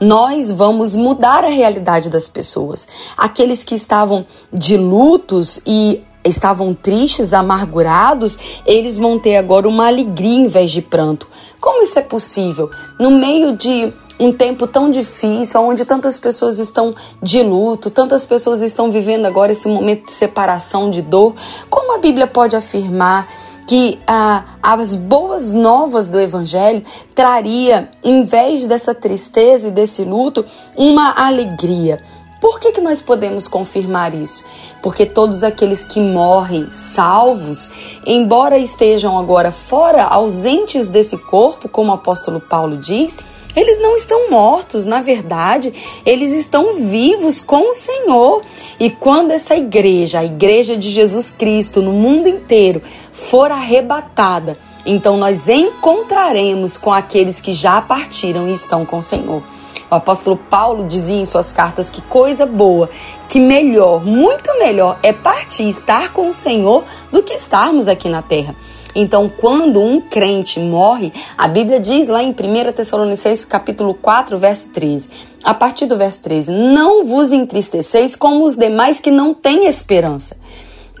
nós 0.00 0.50
vamos 0.50 0.96
mudar 0.96 1.44
a 1.44 1.48
realidade 1.48 2.08
das 2.08 2.26
pessoas. 2.26 2.88
Aqueles 3.16 3.62
que 3.62 3.74
estavam 3.74 4.24
de 4.52 4.76
lutos 4.76 5.60
e 5.66 6.02
estavam 6.24 6.74
tristes, 6.74 7.32
amargurados, 7.32 8.38
eles 8.66 8.98
vão 8.98 9.18
ter 9.18 9.36
agora 9.36 9.68
uma 9.68 9.86
alegria 9.86 10.38
em 10.38 10.46
vez 10.46 10.70
de 10.70 10.82
pranto. 10.82 11.26
Como 11.60 11.82
isso 11.82 11.98
é 11.98 12.02
possível? 12.02 12.70
No 12.98 13.10
meio 13.10 13.56
de 13.56 13.92
um 14.18 14.30
tempo 14.32 14.66
tão 14.66 14.90
difícil, 14.90 15.60
onde 15.62 15.84
tantas 15.86 16.18
pessoas 16.18 16.58
estão 16.58 16.94
de 17.22 17.42
luto, 17.42 17.90
tantas 17.90 18.26
pessoas 18.26 18.60
estão 18.60 18.90
vivendo 18.90 19.24
agora 19.24 19.52
esse 19.52 19.66
momento 19.66 20.06
de 20.06 20.12
separação, 20.12 20.90
de 20.90 21.00
dor, 21.00 21.34
como 21.70 21.94
a 21.94 21.98
Bíblia 21.98 22.26
pode 22.26 22.54
afirmar 22.54 23.26
que 23.66 23.98
ah, 24.06 24.44
as 24.62 24.94
boas 24.94 25.52
novas 25.52 26.10
do 26.10 26.20
Evangelho 26.20 26.82
traria, 27.14 27.88
em 28.02 28.24
vez 28.24 28.66
dessa 28.66 28.94
tristeza 28.94 29.68
e 29.68 29.70
desse 29.70 30.02
luto, 30.02 30.44
uma 30.76 31.12
alegria? 31.12 31.96
Por 32.40 32.58
que, 32.58 32.72
que 32.72 32.80
nós 32.80 33.02
podemos 33.02 33.46
confirmar 33.46 34.14
isso? 34.14 34.44
Porque 34.82 35.04
todos 35.04 35.44
aqueles 35.44 35.84
que 35.84 36.00
morrem 36.00 36.70
salvos, 36.70 37.68
embora 38.06 38.58
estejam 38.58 39.18
agora 39.18 39.52
fora, 39.52 40.04
ausentes 40.04 40.88
desse 40.88 41.18
corpo, 41.18 41.68
como 41.68 41.90
o 41.90 41.94
apóstolo 41.94 42.40
Paulo 42.40 42.78
diz, 42.78 43.18
eles 43.54 43.80
não 43.80 43.94
estão 43.94 44.30
mortos, 44.30 44.86
na 44.86 45.02
verdade, 45.02 45.72
eles 46.06 46.30
estão 46.32 46.74
vivos 46.74 47.40
com 47.40 47.70
o 47.70 47.74
Senhor. 47.74 48.42
E 48.78 48.88
quando 48.88 49.32
essa 49.32 49.56
igreja, 49.56 50.20
a 50.20 50.24
igreja 50.24 50.76
de 50.76 50.88
Jesus 50.88 51.30
Cristo 51.30 51.82
no 51.82 51.92
mundo 51.92 52.28
inteiro, 52.28 52.80
for 53.12 53.50
arrebatada, 53.50 54.56
então 54.86 55.16
nós 55.16 55.48
encontraremos 55.48 56.76
com 56.76 56.92
aqueles 56.92 57.40
que 57.40 57.52
já 57.52 57.82
partiram 57.82 58.48
e 58.48 58.52
estão 58.52 58.86
com 58.86 58.98
o 58.98 59.02
Senhor. 59.02 59.42
O 59.90 59.94
apóstolo 59.96 60.36
Paulo 60.36 60.86
dizia 60.86 61.20
em 61.20 61.26
suas 61.26 61.50
cartas 61.50 61.90
que 61.90 62.00
coisa 62.02 62.46
boa, 62.46 62.88
que 63.28 63.40
melhor, 63.40 64.04
muito 64.04 64.56
melhor 64.58 64.98
é 65.02 65.12
partir, 65.12 65.68
estar 65.68 66.12
com 66.12 66.28
o 66.28 66.32
Senhor 66.32 66.84
do 67.10 67.22
que 67.22 67.34
estarmos 67.34 67.88
aqui 67.88 68.08
na 68.08 68.22
terra. 68.22 68.54
Então, 68.94 69.28
quando 69.28 69.80
um 69.80 70.00
crente 70.00 70.58
morre, 70.58 71.12
a 71.36 71.46
Bíblia 71.48 71.80
diz 71.80 72.08
lá 72.08 72.22
em 72.22 72.30
1 72.30 72.72
Tessalonicenses 72.72 73.44
capítulo 73.44 73.94
4, 73.94 74.38
verso 74.38 74.70
13, 74.70 75.08
a 75.42 75.54
partir 75.54 75.86
do 75.86 75.96
verso 75.96 76.22
13, 76.22 76.52
não 76.52 77.04
vos 77.04 77.32
entristeceis 77.32 78.14
como 78.14 78.44
os 78.44 78.56
demais 78.56 79.00
que 79.00 79.10
não 79.10 79.32
têm 79.34 79.66
esperança. 79.66 80.36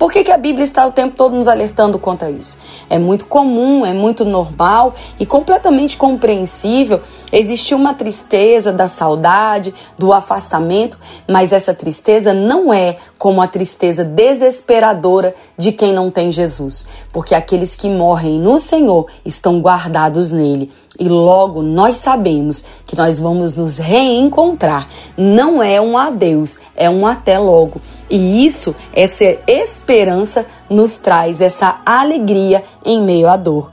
Por 0.00 0.10
que, 0.10 0.24
que 0.24 0.32
a 0.32 0.38
Bíblia 0.38 0.64
está 0.64 0.86
o 0.86 0.92
tempo 0.92 1.14
todo 1.14 1.36
nos 1.36 1.46
alertando 1.46 1.98
quanto 1.98 2.24
a 2.24 2.30
isso? 2.30 2.56
É 2.88 2.98
muito 2.98 3.26
comum, 3.26 3.84
é 3.84 3.92
muito 3.92 4.24
normal 4.24 4.94
e 5.18 5.26
completamente 5.26 5.98
compreensível. 5.98 7.02
Existir 7.30 7.74
uma 7.74 7.92
tristeza 7.92 8.72
da 8.72 8.88
saudade, 8.88 9.74
do 9.98 10.10
afastamento, 10.10 10.98
mas 11.28 11.52
essa 11.52 11.74
tristeza 11.74 12.32
não 12.32 12.72
é 12.72 12.96
como 13.18 13.42
a 13.42 13.46
tristeza 13.46 14.02
desesperadora 14.02 15.34
de 15.58 15.70
quem 15.70 15.92
não 15.92 16.10
tem 16.10 16.32
Jesus, 16.32 16.86
porque 17.12 17.34
aqueles 17.34 17.76
que 17.76 17.90
morrem 17.90 18.40
no 18.40 18.58
Senhor 18.58 19.06
estão 19.22 19.60
guardados 19.60 20.30
nele 20.30 20.72
e 21.00 21.08
logo 21.08 21.62
nós 21.62 21.96
sabemos 21.96 22.62
que 22.86 22.94
nós 22.94 23.18
vamos 23.18 23.56
nos 23.56 23.78
reencontrar. 23.78 24.86
Não 25.16 25.62
é 25.62 25.80
um 25.80 25.96
adeus, 25.96 26.58
é 26.76 26.90
um 26.90 27.06
até 27.06 27.38
logo. 27.38 27.80
E 28.10 28.44
isso, 28.44 28.76
essa 28.92 29.24
esperança, 29.48 30.44
nos 30.68 30.98
traz 30.98 31.40
essa 31.40 31.80
alegria 31.86 32.62
em 32.84 33.02
meio 33.02 33.28
à 33.28 33.36
dor. 33.36 33.72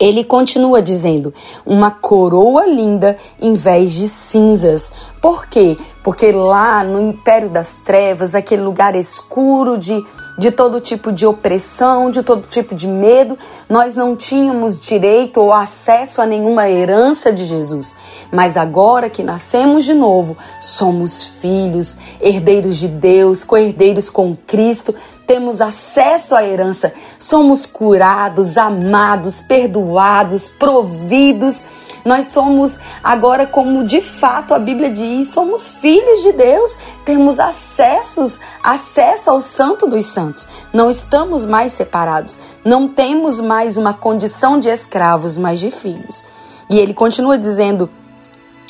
Ele 0.00 0.24
continua 0.24 0.80
dizendo: 0.80 1.32
uma 1.64 1.90
coroa 1.90 2.66
linda 2.66 3.16
em 3.40 3.52
vez 3.54 3.92
de 3.92 4.08
cinzas. 4.08 4.92
Por 5.24 5.46
quê? 5.46 5.78
Porque 6.02 6.30
lá 6.32 6.84
no 6.84 7.00
império 7.00 7.48
das 7.48 7.78
trevas, 7.82 8.34
aquele 8.34 8.60
lugar 8.60 8.94
escuro 8.94 9.78
de, 9.78 10.04
de 10.36 10.50
todo 10.50 10.82
tipo 10.82 11.10
de 11.10 11.24
opressão, 11.24 12.10
de 12.10 12.22
todo 12.22 12.46
tipo 12.46 12.74
de 12.74 12.86
medo, 12.86 13.38
nós 13.66 13.96
não 13.96 14.14
tínhamos 14.14 14.78
direito 14.78 15.40
ou 15.40 15.50
acesso 15.50 16.20
a 16.20 16.26
nenhuma 16.26 16.68
herança 16.68 17.32
de 17.32 17.46
Jesus. 17.46 17.96
Mas 18.30 18.58
agora 18.58 19.08
que 19.08 19.22
nascemos 19.22 19.86
de 19.86 19.94
novo, 19.94 20.36
somos 20.60 21.24
filhos, 21.40 21.96
herdeiros 22.20 22.76
de 22.76 22.88
Deus, 22.88 23.42
co-herdeiros 23.44 24.10
com 24.10 24.36
Cristo, 24.36 24.94
temos 25.26 25.62
acesso 25.62 26.36
à 26.36 26.44
herança, 26.44 26.92
somos 27.18 27.64
curados, 27.64 28.58
amados, 28.58 29.40
perdoados, 29.40 30.48
providos. 30.48 31.64
Nós 32.04 32.26
somos 32.26 32.78
agora, 33.02 33.46
como 33.46 33.84
de 33.84 34.00
fato 34.00 34.52
a 34.52 34.58
Bíblia 34.58 34.90
diz, 34.90 35.30
somos 35.30 35.68
filhos 35.68 36.22
de 36.22 36.32
Deus, 36.32 36.76
temos 37.04 37.38
acessos, 37.38 38.38
acesso 38.62 39.30
ao 39.30 39.40
Santo 39.40 39.86
dos 39.86 40.06
Santos. 40.06 40.46
Não 40.72 40.90
estamos 40.90 41.46
mais 41.46 41.72
separados, 41.72 42.38
não 42.64 42.86
temos 42.86 43.40
mais 43.40 43.76
uma 43.76 43.94
condição 43.94 44.60
de 44.60 44.68
escravos, 44.68 45.36
mas 45.36 45.58
de 45.58 45.70
filhos. 45.70 46.24
E 46.68 46.78
ele 46.78 46.92
continua 46.92 47.38
dizendo: 47.38 47.88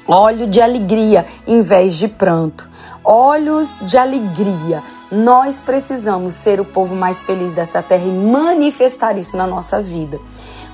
óleo 0.06 0.46
de 0.46 0.60
alegria 0.60 1.26
em 1.46 1.60
vez 1.60 1.96
de 1.96 2.06
pranto, 2.06 2.68
olhos 3.04 3.76
de 3.82 3.98
alegria 3.98 4.82
nós 5.14 5.60
precisamos 5.60 6.34
ser 6.34 6.60
o 6.60 6.64
povo 6.64 6.94
mais 6.94 7.22
feliz 7.22 7.54
dessa 7.54 7.80
terra 7.82 8.04
e 8.04 8.10
manifestar 8.10 9.16
isso 9.16 9.36
na 9.36 9.46
nossa 9.46 9.80
vida. 9.80 10.18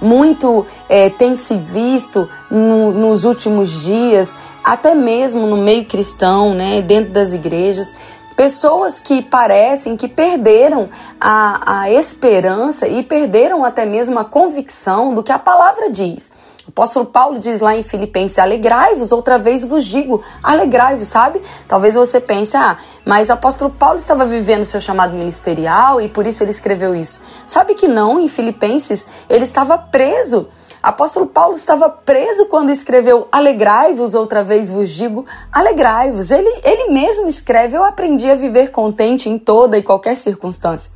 Muito 0.01 0.67
é, 0.89 1.11
tem 1.11 1.37
se 1.37 1.57
visto 1.57 2.29
no, 2.51 2.91
nos 2.93 3.25
últimos 3.25 3.83
dias, 3.83 4.35
até 4.65 4.95
mesmo 4.95 5.47
no 5.47 5.57
meio 5.57 5.85
cristão, 5.85 6.55
né, 6.55 6.81
dentro 6.83 7.13
das 7.13 7.33
igrejas, 7.33 7.95
pessoas 8.37 8.99
que 8.99 9.21
parecem 9.21 9.97
que 9.97 10.09
perderam 10.09 10.89
a, 11.21 11.83
a 11.83 11.91
esperança 11.91 12.89
e 12.89 13.03
perderam 13.03 13.65
até 13.65 13.85
mesmo 13.85 14.19
a 14.19 14.25
convicção 14.25 15.15
do 15.15 15.23
que 15.23 15.31
a 15.33 15.39
palavra 15.39 15.91
diz. 15.91 16.33
O 16.71 16.73
apóstolo 16.73 17.07
Paulo 17.07 17.41
diz 17.41 17.61
lá 17.61 17.77
em 17.77 17.83
Filipenses: 17.83 18.39
alegrai-vos, 18.39 19.11
outra 19.11 19.39
vez 19.39 19.65
vos 19.65 19.85
digo, 19.85 20.23
alegrai-vos, 20.41 21.09
sabe? 21.09 21.43
Talvez 21.67 21.97
você 21.97 22.21
pense, 22.21 22.57
ah, 22.57 22.77
mas 23.05 23.29
o 23.29 23.33
apóstolo 23.33 23.71
Paulo 23.71 23.99
estava 23.99 24.25
vivendo 24.25 24.65
seu 24.65 24.81
chamado 24.81 25.13
ministerial 25.15 26.01
e 26.01 26.09
por 26.09 26.27
isso 26.27 26.45
ele 26.45 26.53
escreveu 26.53 26.95
isso. 26.95 27.21
Sabe 27.45 27.75
que 27.75 27.89
não, 27.89 28.21
em 28.21 28.29
Filipenses 28.29 29.05
ele 29.29 29.43
estava 29.43 29.77
preso 29.77 30.49
Apóstolo 30.83 31.27
Paulo 31.27 31.57
estava 31.57 31.91
preso 31.91 32.47
quando 32.47 32.71
escreveu: 32.71 33.29
Alegrai-vos, 33.31 34.15
outra 34.15 34.43
vez 34.43 34.71
vos 34.71 34.89
digo, 34.89 35.27
alegrai-vos. 35.53 36.31
Ele, 36.31 36.49
ele 36.65 36.91
mesmo 36.91 37.29
escreve: 37.29 37.77
Eu 37.77 37.85
aprendi 37.85 38.31
a 38.31 38.35
viver 38.35 38.71
contente 38.71 39.29
em 39.29 39.39
toda 39.39 39.77
e 39.77 39.83
qualquer 39.83 40.17
circunstância. 40.17 40.91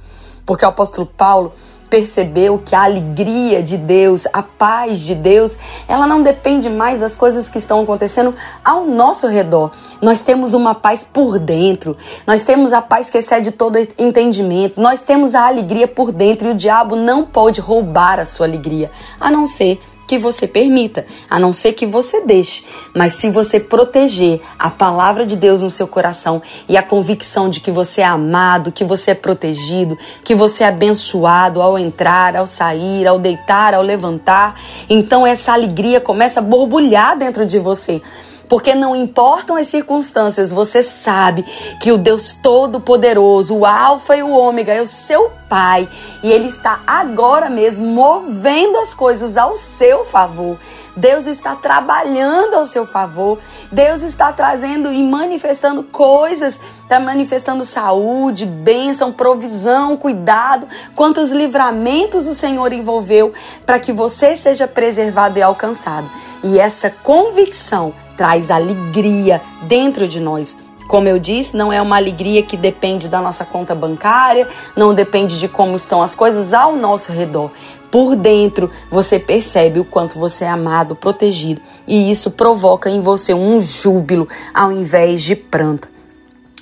Porque 0.46 0.64
o 0.64 0.68
apóstolo 0.68 1.06
Paulo 1.06 1.52
percebeu 1.88 2.58
que 2.64 2.74
a 2.74 2.84
alegria 2.84 3.62
de 3.62 3.76
Deus, 3.76 4.26
a 4.32 4.42
paz 4.42 4.98
de 4.98 5.14
Deus, 5.14 5.56
ela 5.86 6.06
não 6.06 6.22
depende 6.22 6.68
mais 6.68 7.00
das 7.00 7.14
coisas 7.14 7.48
que 7.48 7.58
estão 7.58 7.80
acontecendo 7.82 8.34
ao 8.64 8.84
nosso 8.84 9.26
redor. 9.28 9.70
Nós 10.00 10.22
temos 10.22 10.54
uma 10.54 10.74
paz 10.74 11.04
por 11.04 11.38
dentro, 11.38 11.96
nós 12.26 12.42
temos 12.42 12.72
a 12.72 12.82
paz 12.82 13.10
que 13.10 13.18
excede 13.18 13.52
todo 13.52 13.78
entendimento, 13.98 14.80
nós 14.80 15.00
temos 15.00 15.34
a 15.34 15.46
alegria 15.46 15.88
por 15.88 16.12
dentro 16.12 16.48
e 16.48 16.50
o 16.52 16.54
diabo 16.54 16.96
não 16.96 17.24
pode 17.24 17.60
roubar 17.60 18.18
a 18.18 18.24
sua 18.24 18.46
alegria, 18.46 18.90
a 19.20 19.30
não 19.30 19.46
ser 19.46 19.80
que 20.06 20.18
você 20.18 20.46
permita, 20.46 21.06
a 21.28 21.38
não 21.38 21.52
ser 21.52 21.72
que 21.72 21.86
você 21.86 22.24
deixe. 22.24 22.64
Mas 22.94 23.14
se 23.14 23.30
você 23.30 23.58
proteger 23.58 24.40
a 24.58 24.70
palavra 24.70 25.24
de 25.24 25.36
Deus 25.36 25.62
no 25.62 25.70
seu 25.70 25.86
coração 25.86 26.42
e 26.68 26.76
a 26.76 26.82
convicção 26.82 27.48
de 27.48 27.60
que 27.60 27.70
você 27.70 28.00
é 28.00 28.04
amado, 28.04 28.72
que 28.72 28.84
você 28.84 29.12
é 29.12 29.14
protegido, 29.14 29.98
que 30.22 30.34
você 30.34 30.64
é 30.64 30.68
abençoado 30.68 31.62
ao 31.62 31.78
entrar, 31.78 32.36
ao 32.36 32.46
sair, 32.46 33.06
ao 33.06 33.18
deitar, 33.18 33.74
ao 33.74 33.82
levantar, 33.82 34.60
então 34.88 35.26
essa 35.26 35.52
alegria 35.52 36.00
começa 36.00 36.40
a 36.40 36.42
borbulhar 36.42 37.18
dentro 37.18 37.46
de 37.46 37.58
você. 37.58 38.02
Porque 38.48 38.74
não 38.74 38.94
importam 38.94 39.56
as 39.56 39.68
circunstâncias, 39.68 40.50
você 40.50 40.82
sabe 40.82 41.42
que 41.80 41.90
o 41.92 41.98
Deus 41.98 42.32
Todo-Poderoso, 42.42 43.56
o 43.56 43.66
Alfa 43.66 44.16
e 44.16 44.22
o 44.22 44.30
Ômega, 44.30 44.72
é 44.72 44.82
o 44.82 44.86
seu 44.86 45.30
Pai 45.48 45.88
e 46.22 46.30
Ele 46.32 46.48
está 46.48 46.80
agora 46.86 47.48
mesmo 47.48 47.86
movendo 47.86 48.78
as 48.78 48.92
coisas 48.92 49.36
ao 49.36 49.56
seu 49.56 50.04
favor. 50.04 50.58
Deus 50.96 51.26
está 51.26 51.56
trabalhando 51.56 52.54
ao 52.54 52.66
seu 52.66 52.86
favor. 52.86 53.38
Deus 53.70 54.02
está 54.02 54.32
trazendo 54.32 54.92
e 54.92 55.02
manifestando 55.02 55.82
coisas, 55.82 56.58
está 56.82 57.00
manifestando 57.00 57.64
saúde, 57.64 58.46
bênção, 58.46 59.12
provisão, 59.12 59.96
cuidado. 59.96 60.68
Quantos 60.94 61.30
livramentos 61.30 62.26
o 62.26 62.34
Senhor 62.34 62.72
envolveu 62.72 63.32
para 63.66 63.80
que 63.80 63.92
você 63.92 64.36
seja 64.36 64.68
preservado 64.68 65.38
e 65.38 65.42
alcançado. 65.42 66.08
E 66.44 66.58
essa 66.58 66.90
convicção 66.90 67.92
traz 68.16 68.50
alegria 68.50 69.40
dentro 69.62 70.06
de 70.08 70.20
nós. 70.20 70.56
Como 70.86 71.08
eu 71.08 71.18
disse, 71.18 71.56
não 71.56 71.72
é 71.72 71.80
uma 71.80 71.96
alegria 71.96 72.42
que 72.42 72.56
depende 72.56 73.08
da 73.08 73.20
nossa 73.20 73.44
conta 73.44 73.74
bancária, 73.74 74.46
não 74.76 74.92
depende 74.92 75.38
de 75.38 75.48
como 75.48 75.76
estão 75.76 76.02
as 76.02 76.14
coisas 76.14 76.52
ao 76.52 76.76
nosso 76.76 77.10
redor. 77.10 77.50
Por 77.90 78.16
dentro, 78.16 78.70
você 78.90 79.18
percebe 79.18 79.80
o 79.80 79.84
quanto 79.84 80.18
você 80.18 80.44
é 80.44 80.48
amado, 80.48 80.94
protegido, 80.94 81.62
e 81.86 82.10
isso 82.10 82.30
provoca 82.30 82.90
em 82.90 83.00
você 83.00 83.32
um 83.32 83.60
júbilo 83.60 84.28
ao 84.52 84.70
invés 84.70 85.22
de 85.22 85.34
pranto 85.36 85.93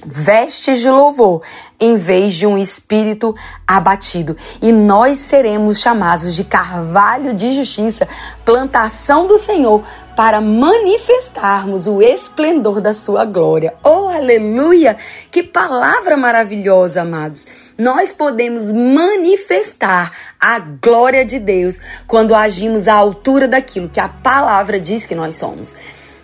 vestes 0.04 0.80
de 0.80 0.88
louvor 0.88 1.42
em 1.78 1.96
vez 1.96 2.34
de 2.34 2.46
um 2.46 2.56
espírito 2.56 3.34
abatido. 3.66 4.36
E 4.60 4.72
nós 4.72 5.18
seremos 5.18 5.80
chamados 5.80 6.34
de 6.34 6.44
carvalho 6.44 7.34
de 7.34 7.54
justiça, 7.54 8.06
plantação 8.44 9.26
do 9.26 9.38
Senhor, 9.38 9.82
para 10.16 10.40
manifestarmos 10.40 11.86
o 11.86 12.02
esplendor 12.02 12.80
da 12.80 12.92
sua 12.92 13.24
glória. 13.24 13.74
Oh, 13.82 14.08
aleluia! 14.08 14.96
Que 15.30 15.42
palavra 15.42 16.16
maravilhosa, 16.16 17.02
amados. 17.02 17.46
Nós 17.78 18.12
podemos 18.12 18.72
manifestar 18.72 20.12
a 20.38 20.58
glória 20.58 21.24
de 21.24 21.38
Deus 21.38 21.80
quando 22.06 22.34
agimos 22.34 22.86
à 22.86 22.94
altura 22.94 23.48
daquilo 23.48 23.88
que 23.88 24.00
a 24.00 24.08
palavra 24.08 24.78
diz 24.78 25.06
que 25.06 25.14
nós 25.14 25.36
somos. 25.36 25.74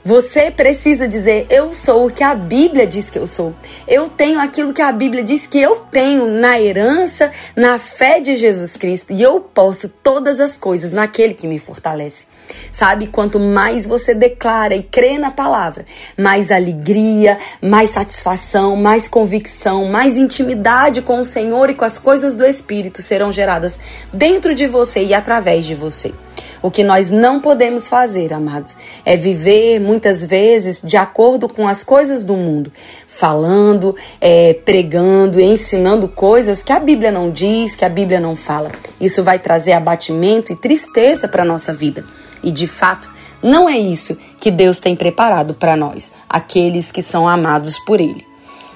Você 0.08 0.50
precisa 0.50 1.06
dizer: 1.06 1.46
Eu 1.50 1.74
sou 1.74 2.06
o 2.06 2.10
que 2.10 2.24
a 2.24 2.34
Bíblia 2.34 2.86
diz 2.86 3.10
que 3.10 3.18
eu 3.18 3.26
sou. 3.26 3.52
Eu 3.86 4.08
tenho 4.08 4.40
aquilo 4.40 4.72
que 4.72 4.80
a 4.80 4.90
Bíblia 4.90 5.22
diz 5.22 5.46
que 5.46 5.60
eu 5.60 5.80
tenho 5.90 6.26
na 6.28 6.58
herança, 6.58 7.30
na 7.54 7.78
fé 7.78 8.18
de 8.18 8.34
Jesus 8.34 8.74
Cristo. 8.74 9.12
E 9.12 9.22
eu 9.22 9.38
posso 9.38 9.86
todas 9.86 10.40
as 10.40 10.56
coisas 10.56 10.94
naquele 10.94 11.34
que 11.34 11.46
me 11.46 11.58
fortalece. 11.58 12.24
Sabe? 12.72 13.08
Quanto 13.08 13.38
mais 13.38 13.84
você 13.84 14.14
declara 14.14 14.74
e 14.74 14.82
crê 14.82 15.18
na 15.18 15.30
palavra, 15.30 15.84
mais 16.16 16.50
alegria, 16.50 17.36
mais 17.60 17.90
satisfação, 17.90 18.76
mais 18.76 19.08
convicção, 19.08 19.90
mais 19.90 20.16
intimidade 20.16 21.02
com 21.02 21.20
o 21.20 21.24
Senhor 21.24 21.68
e 21.68 21.74
com 21.74 21.84
as 21.84 21.98
coisas 21.98 22.34
do 22.34 22.46
Espírito 22.46 23.02
serão 23.02 23.30
geradas 23.30 23.78
dentro 24.10 24.54
de 24.54 24.66
você 24.66 25.04
e 25.04 25.12
através 25.12 25.66
de 25.66 25.74
você. 25.74 26.14
O 26.62 26.70
que 26.70 26.82
nós 26.82 27.10
não 27.10 27.40
podemos 27.40 27.86
fazer, 27.86 28.32
amados, 28.32 28.76
é 29.04 29.16
viver 29.16 29.78
muitas 29.80 30.24
vezes 30.24 30.80
de 30.82 30.96
acordo 30.96 31.48
com 31.48 31.68
as 31.68 31.84
coisas 31.84 32.24
do 32.24 32.34
mundo, 32.34 32.72
falando, 33.06 33.94
é, 34.20 34.54
pregando, 34.54 35.40
ensinando 35.40 36.08
coisas 36.08 36.62
que 36.62 36.72
a 36.72 36.80
Bíblia 36.80 37.12
não 37.12 37.30
diz, 37.30 37.76
que 37.76 37.84
a 37.84 37.88
Bíblia 37.88 38.18
não 38.18 38.34
fala. 38.34 38.72
Isso 39.00 39.22
vai 39.22 39.38
trazer 39.38 39.72
abatimento 39.72 40.52
e 40.52 40.56
tristeza 40.56 41.28
para 41.28 41.42
a 41.42 41.46
nossa 41.46 41.72
vida. 41.72 42.04
E 42.42 42.50
de 42.50 42.66
fato, 42.66 43.08
não 43.42 43.68
é 43.68 43.78
isso 43.78 44.18
que 44.40 44.50
Deus 44.50 44.80
tem 44.80 44.96
preparado 44.96 45.54
para 45.54 45.76
nós, 45.76 46.12
aqueles 46.28 46.90
que 46.90 47.02
são 47.02 47.28
amados 47.28 47.78
por 47.80 48.00
Ele. 48.00 48.26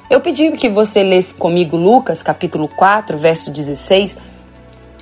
Eu 0.09 0.21
pedi 0.21 0.51
que 0.53 0.69
você 0.69 1.03
lesse 1.03 1.35
comigo 1.35 1.77
Lucas 1.77 2.23
capítulo 2.23 2.69
4, 2.69 3.17
verso 3.17 3.51
16 3.51 4.19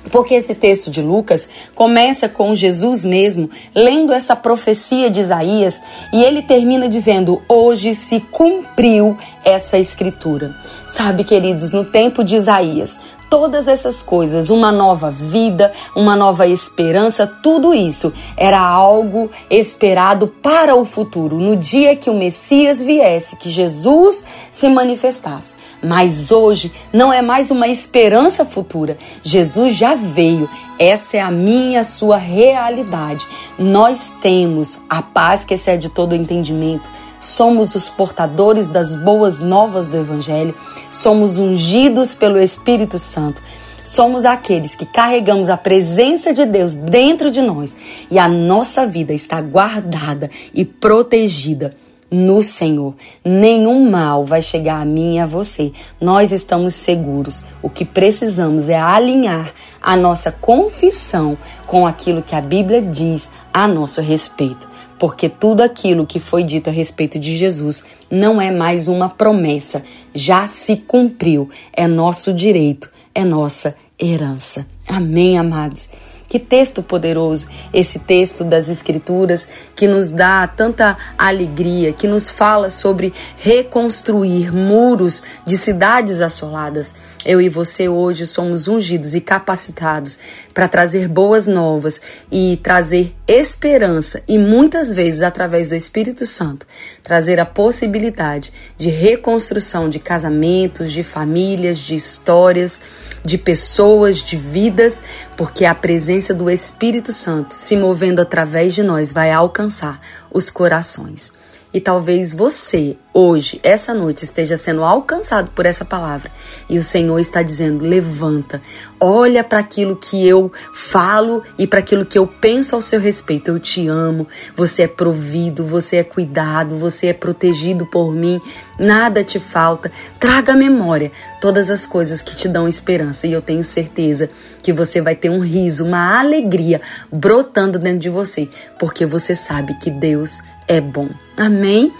porque 0.09 0.33
esse 0.33 0.55
texto 0.55 0.89
de 0.89 1.01
Lucas 1.01 1.47
começa 1.75 2.27
com 2.27 2.55
Jesus 2.55 3.05
mesmo 3.05 3.49
lendo 3.75 4.13
essa 4.13 4.35
profecia 4.35 5.09
de 5.09 5.19
Isaías 5.19 5.81
e 6.11 6.23
ele 6.23 6.41
termina 6.41 6.89
dizendo: 6.89 7.41
Hoje 7.47 7.93
se 7.93 8.19
cumpriu 8.19 9.17
essa 9.43 9.77
escritura. 9.77 10.55
Sabe, 10.87 11.23
queridos, 11.23 11.71
no 11.71 11.85
tempo 11.85 12.23
de 12.23 12.35
Isaías, 12.35 12.99
todas 13.31 13.69
essas 13.69 14.03
coisas, 14.03 14.49
uma 14.49 14.73
nova 14.73 15.09
vida, 15.09 15.71
uma 15.95 16.17
nova 16.17 16.45
esperança, 16.45 17.25
tudo 17.25 17.73
isso 17.73 18.13
era 18.35 18.59
algo 18.59 19.31
esperado 19.49 20.27
para 20.27 20.75
o 20.75 20.83
futuro, 20.83 21.39
no 21.39 21.55
dia 21.55 21.95
que 21.95 22.09
o 22.09 22.13
Messias 22.13 22.81
viesse, 22.81 23.37
que 23.37 23.49
Jesus 23.49 24.25
se 24.51 24.67
manifestasse. 24.67 25.53
Mas 25.81 26.29
hoje 26.29 26.73
não 26.91 27.11
é 27.11 27.21
mais 27.21 27.49
uma 27.49 27.69
esperança 27.69 28.45
futura. 28.45 28.97
Jesus 29.23 29.75
já 29.75 29.95
veio. 29.95 30.47
Essa 30.77 31.17
é 31.17 31.21
a 31.21 31.31
minha, 31.31 31.79
a 31.79 31.83
sua 31.85 32.17
realidade. 32.17 33.25
Nós 33.57 34.11
temos 34.21 34.81
a 34.89 35.01
paz 35.01 35.45
que 35.45 35.53
excede 35.53 35.89
todo 35.89 36.11
o 36.11 36.15
entendimento. 36.15 36.87
Somos 37.21 37.75
os 37.75 37.87
portadores 37.87 38.67
das 38.67 38.95
boas 38.95 39.37
novas 39.37 39.87
do 39.87 39.95
Evangelho. 39.95 40.55
Somos 40.89 41.37
ungidos 41.37 42.15
pelo 42.15 42.39
Espírito 42.39 42.97
Santo. 42.97 43.39
Somos 43.83 44.25
aqueles 44.25 44.73
que 44.73 44.87
carregamos 44.87 45.47
a 45.47 45.55
presença 45.55 46.33
de 46.33 46.45
Deus 46.45 46.73
dentro 46.73 47.29
de 47.29 47.41
nós 47.41 47.77
e 48.09 48.17
a 48.17 48.27
nossa 48.27 48.87
vida 48.87 49.13
está 49.13 49.39
guardada 49.39 50.31
e 50.51 50.65
protegida 50.65 51.69
no 52.09 52.41
Senhor. 52.41 52.95
Nenhum 53.23 53.87
mal 53.89 54.25
vai 54.25 54.41
chegar 54.41 54.81
a 54.81 54.85
mim 54.85 55.15
e 55.15 55.19
a 55.19 55.27
você. 55.27 55.71
Nós 55.99 56.31
estamos 56.31 56.73
seguros. 56.73 57.43
O 57.61 57.69
que 57.69 57.85
precisamos 57.85 58.67
é 58.67 58.79
alinhar 58.79 59.53
a 59.79 59.95
nossa 59.95 60.31
confissão 60.31 61.37
com 61.67 61.85
aquilo 61.85 62.23
que 62.23 62.35
a 62.35 62.41
Bíblia 62.41 62.81
diz 62.81 63.29
a 63.53 63.67
nosso 63.67 64.01
respeito. 64.01 64.70
Porque 65.01 65.27
tudo 65.27 65.61
aquilo 65.61 66.05
que 66.05 66.19
foi 66.19 66.43
dito 66.43 66.69
a 66.69 66.71
respeito 66.71 67.17
de 67.17 67.35
Jesus 67.35 67.83
não 68.07 68.39
é 68.39 68.51
mais 68.51 68.87
uma 68.87 69.09
promessa, 69.09 69.81
já 70.13 70.47
se 70.47 70.77
cumpriu, 70.77 71.49
é 71.73 71.87
nosso 71.87 72.31
direito, 72.31 72.87
é 73.15 73.23
nossa 73.23 73.75
herança. 73.99 74.63
Amém, 74.87 75.39
amados. 75.39 75.89
Que 76.27 76.37
texto 76.37 76.83
poderoso 76.83 77.47
esse 77.73 77.97
texto 77.97 78.43
das 78.43 78.69
Escrituras 78.69 79.47
que 79.75 79.87
nos 79.87 80.11
dá 80.11 80.47
tanta 80.47 80.95
alegria, 81.17 81.91
que 81.91 82.07
nos 82.07 82.29
fala 82.29 82.69
sobre 82.69 83.11
reconstruir 83.37 84.53
muros 84.53 85.23
de 85.47 85.57
cidades 85.57 86.21
assoladas. 86.21 86.93
Eu 87.25 87.41
e 87.41 87.49
você 87.49 87.89
hoje 87.89 88.25
somos 88.27 88.67
ungidos 88.67 89.15
e 89.15 89.19
capacitados 89.19 90.19
para 90.53 90.67
trazer 90.67 91.07
boas 91.07 91.47
novas 91.47 91.99
e 92.31 92.57
trazer 92.63 93.15
esperança 93.31 94.21
e 94.27 94.37
muitas 94.37 94.93
vezes 94.93 95.21
através 95.21 95.67
do 95.67 95.75
Espírito 95.75 96.25
Santo 96.25 96.65
trazer 97.01 97.39
a 97.39 97.45
possibilidade 97.45 98.51
de 98.77 98.89
reconstrução 98.89 99.89
de 99.89 99.99
casamentos, 99.99 100.91
de 100.91 101.03
famílias, 101.03 101.79
de 101.79 101.95
histórias 101.95 102.81
de 103.23 103.37
pessoas, 103.37 104.17
de 104.17 104.35
vidas, 104.35 105.03
porque 105.37 105.65
a 105.65 105.75
presença 105.75 106.33
do 106.33 106.49
Espírito 106.49 107.11
Santo 107.11 107.53
se 107.53 107.77
movendo 107.77 108.19
através 108.19 108.73
de 108.73 108.83
nós 108.83 109.11
vai 109.11 109.31
alcançar 109.31 110.01
os 110.31 110.49
corações. 110.49 111.33
E 111.73 111.79
talvez 111.79 112.33
você 112.33 112.97
hoje, 113.13 113.59
essa 113.63 113.93
noite, 113.93 114.23
esteja 114.25 114.57
sendo 114.57 114.83
alcançado 114.83 115.51
por 115.51 115.65
essa 115.65 115.85
palavra. 115.85 116.29
E 116.69 116.77
o 116.77 116.83
Senhor 116.83 117.17
está 117.17 117.41
dizendo: 117.41 117.85
levanta, 117.85 118.61
olha 118.99 119.41
para 119.41 119.59
aquilo 119.59 119.95
que 119.95 120.27
eu 120.27 120.51
falo 120.73 121.43
e 121.57 121.65
para 121.65 121.79
aquilo 121.79 122.05
que 122.05 122.17
eu 122.17 122.27
penso 122.27 122.75
ao 122.75 122.81
seu 122.81 122.99
respeito. 122.99 123.51
Eu 123.51 123.59
te 123.59 123.87
amo, 123.87 124.27
você 124.53 124.83
é 124.83 124.87
provido, 124.87 125.65
você 125.65 125.97
é 125.97 126.03
cuidado, 126.03 126.77
você 126.77 127.07
é 127.07 127.13
protegido 127.13 127.85
por 127.85 128.13
mim, 128.13 128.41
nada 128.77 129.23
te 129.23 129.39
falta. 129.39 129.89
Traga 130.19 130.51
à 130.51 130.55
memória 130.57 131.09
todas 131.39 131.69
as 131.69 131.85
coisas 131.85 132.21
que 132.21 132.35
te 132.35 132.49
dão 132.49 132.67
esperança. 132.67 133.27
E 133.27 133.31
eu 133.31 133.41
tenho 133.41 133.63
certeza 133.63 134.29
que 134.61 134.73
você 134.73 135.01
vai 135.01 135.15
ter 135.15 135.29
um 135.29 135.39
riso, 135.39 135.85
uma 135.85 136.19
alegria 136.19 136.81
brotando 137.11 137.79
dentro 137.79 137.99
de 137.99 138.09
você, 138.09 138.49
porque 138.77 139.05
você 139.05 139.33
sabe 139.33 139.73
que 139.79 139.89
Deus 139.89 140.41
é 140.71 140.79
bom. 140.79 141.09
Amém? 141.35 141.91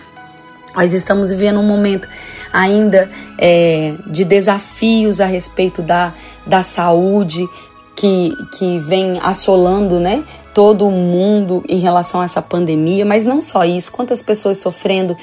Nós 0.74 0.94
estamos 0.94 1.30
vivendo 1.30 1.60
um 1.60 1.68
momento 1.68 2.08
ainda 2.54 3.10
é, 3.38 3.94
de 4.08 4.24
desafios 4.24 5.20
a 5.20 5.26
respeito 5.26 5.82
da, 5.82 6.14
da 6.46 6.64
saúde 6.64 7.46
que, 7.96 8.32
que 8.58 8.80
vem 8.80 9.20
assolando, 9.22 10.00
né? 10.00 10.24
Todo 10.54 10.88
o 10.88 10.92
mundo 10.92 11.64
em 11.68 11.80
relação 11.80 12.22
a 12.22 12.24
essa 12.24 12.42
pandemia, 12.42 13.06
mas 13.06 13.26
não 13.26 13.42
só 13.42 13.66
isso, 13.66 13.92
quantas 13.92 14.22
pessoas 14.22 14.58
sofrendo 14.60 15.18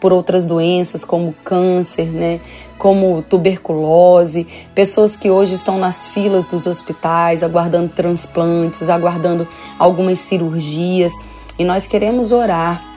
por 0.00 0.10
outras 0.10 0.46
doenças 0.46 1.04
como 1.04 1.34
câncer, 1.44 2.06
né? 2.06 2.40
Como 2.78 3.22
tuberculose, 3.22 4.46
pessoas 4.74 5.14
que 5.14 5.28
hoje 5.30 5.54
estão 5.54 5.78
nas 5.78 6.06
filas 6.06 6.46
dos 6.46 6.66
hospitais 6.66 7.42
aguardando 7.42 7.90
transplantes, 7.90 8.88
aguardando 8.88 9.46
algumas 9.78 10.18
cirurgias, 10.18 11.12
e 11.58 11.64
nós 11.64 11.86
queremos 11.86 12.32
orar 12.32 12.93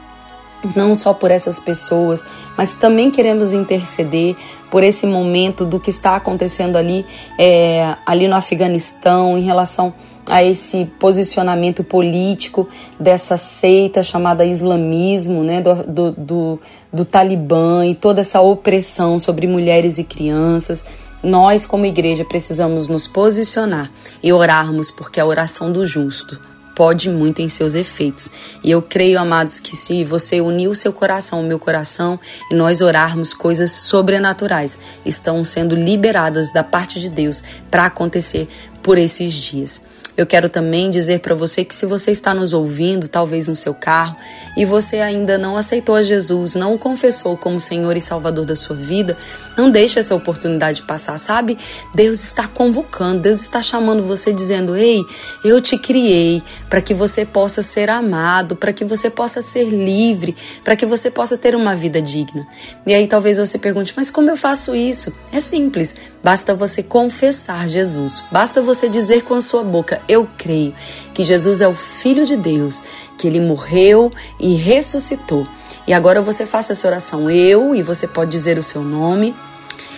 não 0.76 0.96
só 0.96 1.14
por 1.14 1.32
essas 1.32 1.60
pessoas, 1.60 2.26
mas 2.58 2.74
também 2.74 3.12
queremos 3.12 3.54
interceder 3.54 4.36
por 4.70 4.84
esse 4.84 5.06
momento 5.06 5.66
do 5.66 5.80
que 5.80 5.90
está 5.90 6.16
acontecendo 6.16 6.76
ali, 6.76 7.06
é, 7.38 7.96
ali 8.06 8.28
no 8.28 8.36
Afeganistão, 8.36 9.38
em 9.38 9.44
relação 9.44 9.94
a 10.30 10.44
esse 10.44 10.86
posicionamento 11.00 11.84
político 11.84 12.68
dessa 13.00 13.38
seita 13.38 14.04
chamada 14.04 14.46
islamismo, 14.46 15.42
né, 15.42 15.62
do, 15.62 15.76
do, 15.84 16.12
do, 16.12 16.60
do 16.92 17.06
Talibã 17.06 17.86
e 17.86 17.96
toda 17.96 18.22
essa 18.22 18.42
opressão 18.42 19.20
sobre 19.20 19.48
mulheres 19.48 19.98
e 19.98 20.04
crianças. 20.04 20.86
Nós, 21.24 21.66
como 21.66 21.86
igreja, 21.86 22.26
precisamos 22.26 22.88
nos 22.88 23.08
posicionar 23.08 23.90
e 24.22 24.32
orarmos, 24.34 24.92
porque 24.92 25.20
a 25.20 25.26
oração 25.26 25.72
do 25.72 25.86
justo 25.86 26.40
pode 26.78 27.10
muito 27.10 27.42
em 27.42 27.50
seus 27.50 27.74
efeitos. 27.74 28.30
E 28.64 28.70
eu 28.70 28.84
creio, 28.84 29.20
amados, 29.20 29.60
que 29.60 29.76
se 29.76 30.04
você 30.04 30.40
unir 30.40 30.68
o 30.68 30.76
seu 30.76 30.94
coração 30.94 31.40
ao 31.40 31.44
meu 31.44 31.58
coração 31.58 32.20
e 32.52 32.54
nós 32.54 32.82
orarmos, 32.82 33.34
coisas 33.34 33.72
sobrenaturais 33.72 34.78
estão 35.04 35.44
sendo 35.44 35.76
liberadas 35.76 36.54
da 36.54 36.64
parte 36.64 37.00
de 37.00 37.10
Deus 37.10 37.44
para 37.72 37.88
acontecer 37.88 38.48
por 38.84 38.96
esses 38.96 39.34
dias. 39.34 39.82
Eu 40.18 40.26
quero 40.26 40.50
também 40.50 40.90
dizer 40.90 41.20
para 41.20 41.36
você 41.36 41.64
que 41.64 41.76
se 41.76 41.86
você 41.86 42.10
está 42.10 42.34
nos 42.34 42.52
ouvindo, 42.52 43.08
talvez 43.08 43.48
no 43.48 43.56
seu 43.56 43.76
carro, 43.76 44.16
e 44.58 44.66
você 44.66 44.98
ainda 44.98 45.38
não 45.38 45.56
aceitou 45.56 45.94
a 45.94 46.02
Jesus, 46.02 46.56
não 46.56 46.74
o 46.74 46.80
confessou 46.80 47.38
como 47.38 47.60
Senhor 47.60 47.96
e 47.96 48.02
Salvador 48.02 48.44
da 48.44 48.56
sua 48.56 48.76
vida, 48.76 49.16
não 49.56 49.70
deixe 49.70 50.00
essa 50.00 50.16
oportunidade 50.16 50.82
passar, 50.82 51.20
sabe? 51.20 51.56
Deus 51.94 52.24
está 52.24 52.48
convocando, 52.48 53.22
Deus 53.22 53.42
está 53.42 53.62
chamando 53.62 54.02
você 54.02 54.34
dizendo: 54.34 54.76
"Ei, 54.76 55.04
eu 55.46 55.62
te 55.62 55.78
criei 55.78 56.42
para 56.68 56.82
que 56.82 56.96
você 56.96 57.24
possa 57.24 57.62
ser 57.62 57.88
amado, 57.88 58.56
para 58.56 58.74
que 58.74 58.84
você 58.84 59.12
possa 59.12 59.40
ser 59.44 59.66
livre, 59.66 60.36
para 60.64 60.76
que 60.76 60.86
você 60.86 61.12
possa 61.12 61.38
ter 61.38 61.54
uma 61.54 61.76
vida 61.76 62.02
digna". 62.02 62.48
E 62.88 62.94
aí 62.94 63.06
talvez 63.06 63.38
você 63.38 63.60
pergunte: 63.60 63.94
"Mas 63.96 64.10
como 64.10 64.32
eu 64.32 64.38
faço 64.38 64.76
isso?" 64.76 65.14
É 65.32 65.40
simples, 65.40 65.96
basta 66.24 66.54
você 66.54 66.84
confessar 66.84 67.68
Jesus. 67.68 68.24
Basta 68.32 68.62
você 68.62 68.90
dizer 68.90 69.24
com 69.24 69.34
a 69.34 69.42
sua 69.42 69.64
boca: 69.64 70.02
"Eu 70.08 70.28
creio 70.38 70.74
que 71.14 71.24
Jesus 71.24 71.62
é 71.62 71.68
o 71.68 71.76
filho 71.76 72.26
de 72.26 72.36
Deus, 72.36 72.82
que 73.18 73.28
ele 73.28 73.40
morreu 73.40 74.12
e 74.40 74.56
ressuscitou". 74.56 75.48
E 75.88 75.94
agora 75.94 76.22
você 76.22 76.46
faça 76.46 76.74
essa 76.74 76.88
oração 76.88 77.30
eu 77.30 77.74
e 77.76 77.82
você 77.82 78.08
pode 78.08 78.32
dizer 78.32 78.58
o 78.58 78.64
seu 78.64 78.84
nome 78.84 79.36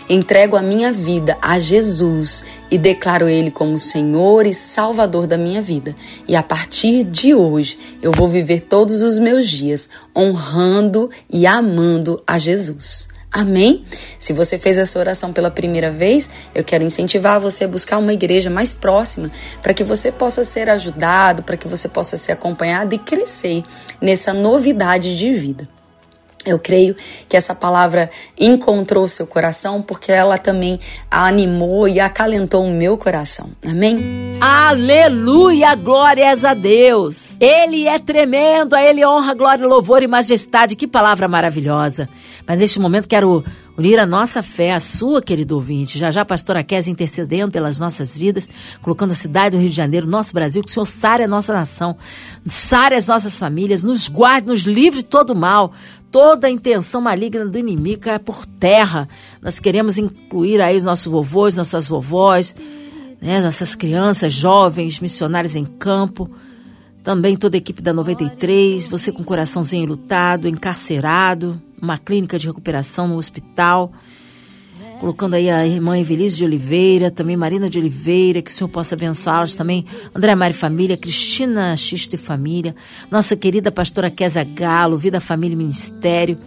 Entrego 0.10 0.56
a 0.56 0.62
minha 0.64 0.92
vida 0.92 1.38
a 1.40 1.60
Jesus 1.60 2.44
e 2.72 2.80
declaro 2.80 3.30
Ele 3.30 3.52
como 3.52 3.78
Senhor 3.78 4.48
e 4.48 4.56
Salvador 4.56 5.28
da 5.28 5.38
minha 5.38 5.62
vida. 5.62 5.94
E 6.28 6.36
a 6.36 6.42
partir 6.42 7.04
de 7.04 7.36
hoje 7.36 7.78
eu 8.02 8.12
vou 8.12 8.28
viver 8.28 8.62
todos 8.62 9.04
os 9.04 9.20
meus 9.20 9.48
dias 9.48 9.88
honrando 10.18 11.12
e 11.30 11.46
amando 11.46 12.20
a 12.26 12.40
Jesus. 12.40 13.08
Amém? 13.32 13.86
Se 14.18 14.34
você 14.34 14.58
fez 14.58 14.78
essa 14.78 14.98
oração 14.98 15.32
pela 15.32 15.52
primeira 15.52 15.92
vez, 15.92 16.30
eu 16.54 16.64
quero 16.64 16.84
incentivar 16.84 17.40
você 17.40 17.66
a 17.66 17.68
buscar 17.68 18.00
uma 18.00 18.12
igreja 18.12 18.50
mais 18.50 18.74
próxima 18.74 19.32
para 19.62 19.74
que 19.74 19.84
você 19.84 20.12
possa 20.12 20.44
ser 20.44 20.68
ajudado, 20.70 21.44
para 21.44 21.56
que 21.56 21.68
você 21.68 21.88
possa 21.88 22.18
ser 22.18 22.32
acompanhado 22.32 22.96
e 22.96 22.98
crescer 22.98 23.64
nessa 24.02 24.34
novidade 24.34 25.18
de 25.18 25.32
vida. 25.32 25.79
Eu 26.46 26.58
creio 26.58 26.96
que 27.28 27.36
essa 27.36 27.54
palavra 27.54 28.10
encontrou 28.40 29.08
seu 29.10 29.28
coração 29.28 29.82
porque 29.82 30.10
ela 30.10 30.38
também 30.38 30.80
animou 31.12 31.86
e 31.88 32.00
acalentou 32.00 32.64
o 32.64 32.72
meu 32.72 32.98
coração. 32.98 33.50
Amém? 33.66 34.38
Aleluia! 34.42 35.76
Glórias 35.76 36.46
a 36.46 36.54
Deus! 36.54 37.36
Ele 37.42 37.88
é 37.88 38.00
tremendo, 38.00 38.74
a 38.74 38.82
Ele 38.82 39.06
honra, 39.06 39.34
glória, 39.34 39.68
louvor 39.68 40.02
e 40.02 40.08
majestade. 40.08 40.78
Que 40.78 40.88
palavra 40.88 41.28
maravilhosa! 41.28 42.08
Mas 42.48 42.60
neste 42.60 42.80
momento 42.80 43.08
quero 43.08 43.44
unir 43.78 43.98
a 43.98 44.06
nossa 44.06 44.44
fé 44.44 44.74
à 44.74 44.80
sua, 44.80 45.22
querido 45.22 45.56
ouvinte. 45.56 45.98
Já 45.98 46.12
já 46.12 46.26
pastora 46.26 46.64
Kézia 46.64 46.92
intercedendo 46.92 47.52
pelas 47.52 47.80
nossas 47.80 48.18
vidas, 48.18 48.50
colocando 48.82 49.12
a 49.12 49.16
cidade 49.16 49.56
do 49.56 49.62
Rio 49.62 49.70
de 49.70 49.76
Janeiro, 49.76 50.06
nosso 50.06 50.34
Brasil, 50.34 50.62
que 50.62 50.70
o 50.70 50.74
Senhor 50.74 50.86
sare 50.86 51.24
a 51.24 51.28
nossa 51.28 51.54
nação, 51.54 51.96
sare 52.46 52.96
as 52.96 53.08
nossas 53.08 53.38
famílias, 53.40 53.82
nos 53.84 54.10
guarde, 54.10 54.48
nos 54.48 54.62
livre 54.62 55.00
de 55.00 55.06
todo 55.06 55.34
mal 55.34 55.72
toda 56.12 56.48
a 56.48 56.50
intenção 56.50 57.02
maligna 57.02 57.46
do 57.46 57.58
inimigo 57.58 58.02
cai 58.02 58.20
por 58.20 58.46
terra. 58.46 59.08
Nós 59.42 59.60
queremos 59.60 59.98
incluir 59.98 60.62
aí 60.62 60.78
os 60.78 60.86
nossos 60.86 61.08
vovôs, 61.08 61.58
nossas 61.58 61.88
vovós, 61.88 62.56
né, 63.22 63.42
nossas 63.42 63.76
crianças, 63.76 64.34
jovens, 64.34 65.00
missionários 65.00 65.56
em 65.56 65.66
campo. 65.66 66.30
Também 67.04 67.36
toda 67.36 67.58
a 67.58 67.60
equipe 67.60 67.82
da 67.82 67.94
93, 67.94 68.88
você 68.88 69.12
com 69.12 69.24
coraçãozinho 69.24 69.88
lutado, 69.88 70.48
encarcerado, 70.48 71.62
uma 71.82 71.98
clínica 71.98 72.38
de 72.38 72.48
recuperação 72.48 73.08
no 73.08 73.16
hospital 73.16 73.92
colocando 75.00 75.34
aí 75.34 75.50
a 75.50 75.66
irmã 75.66 75.98
Evelise 75.98 76.38
de 76.38 76.46
Oliveira, 76.46 77.10
também 77.10 77.38
Marina 77.38 77.70
de 77.70 77.80
Oliveira, 77.80 78.42
que 78.42 78.52
o 78.52 78.54
Senhor 78.54 78.70
possa 78.70 78.96
abençoá-las 78.96 79.56
também, 79.56 79.86
André 80.14 80.36
Mari 80.36 80.54
Família, 80.54 80.98
Cristina 80.98 81.76
Xista 81.78 82.16
e 82.16 82.18
Família, 82.18 82.76
nossa 83.10 83.36
querida 83.36 83.72
pastora 83.72 84.12
Kézia 84.12 84.44
Galo, 84.44 84.98
Vida, 84.98 85.22
Família 85.22 85.54
e 85.54 85.58
Ministério, 85.58 86.38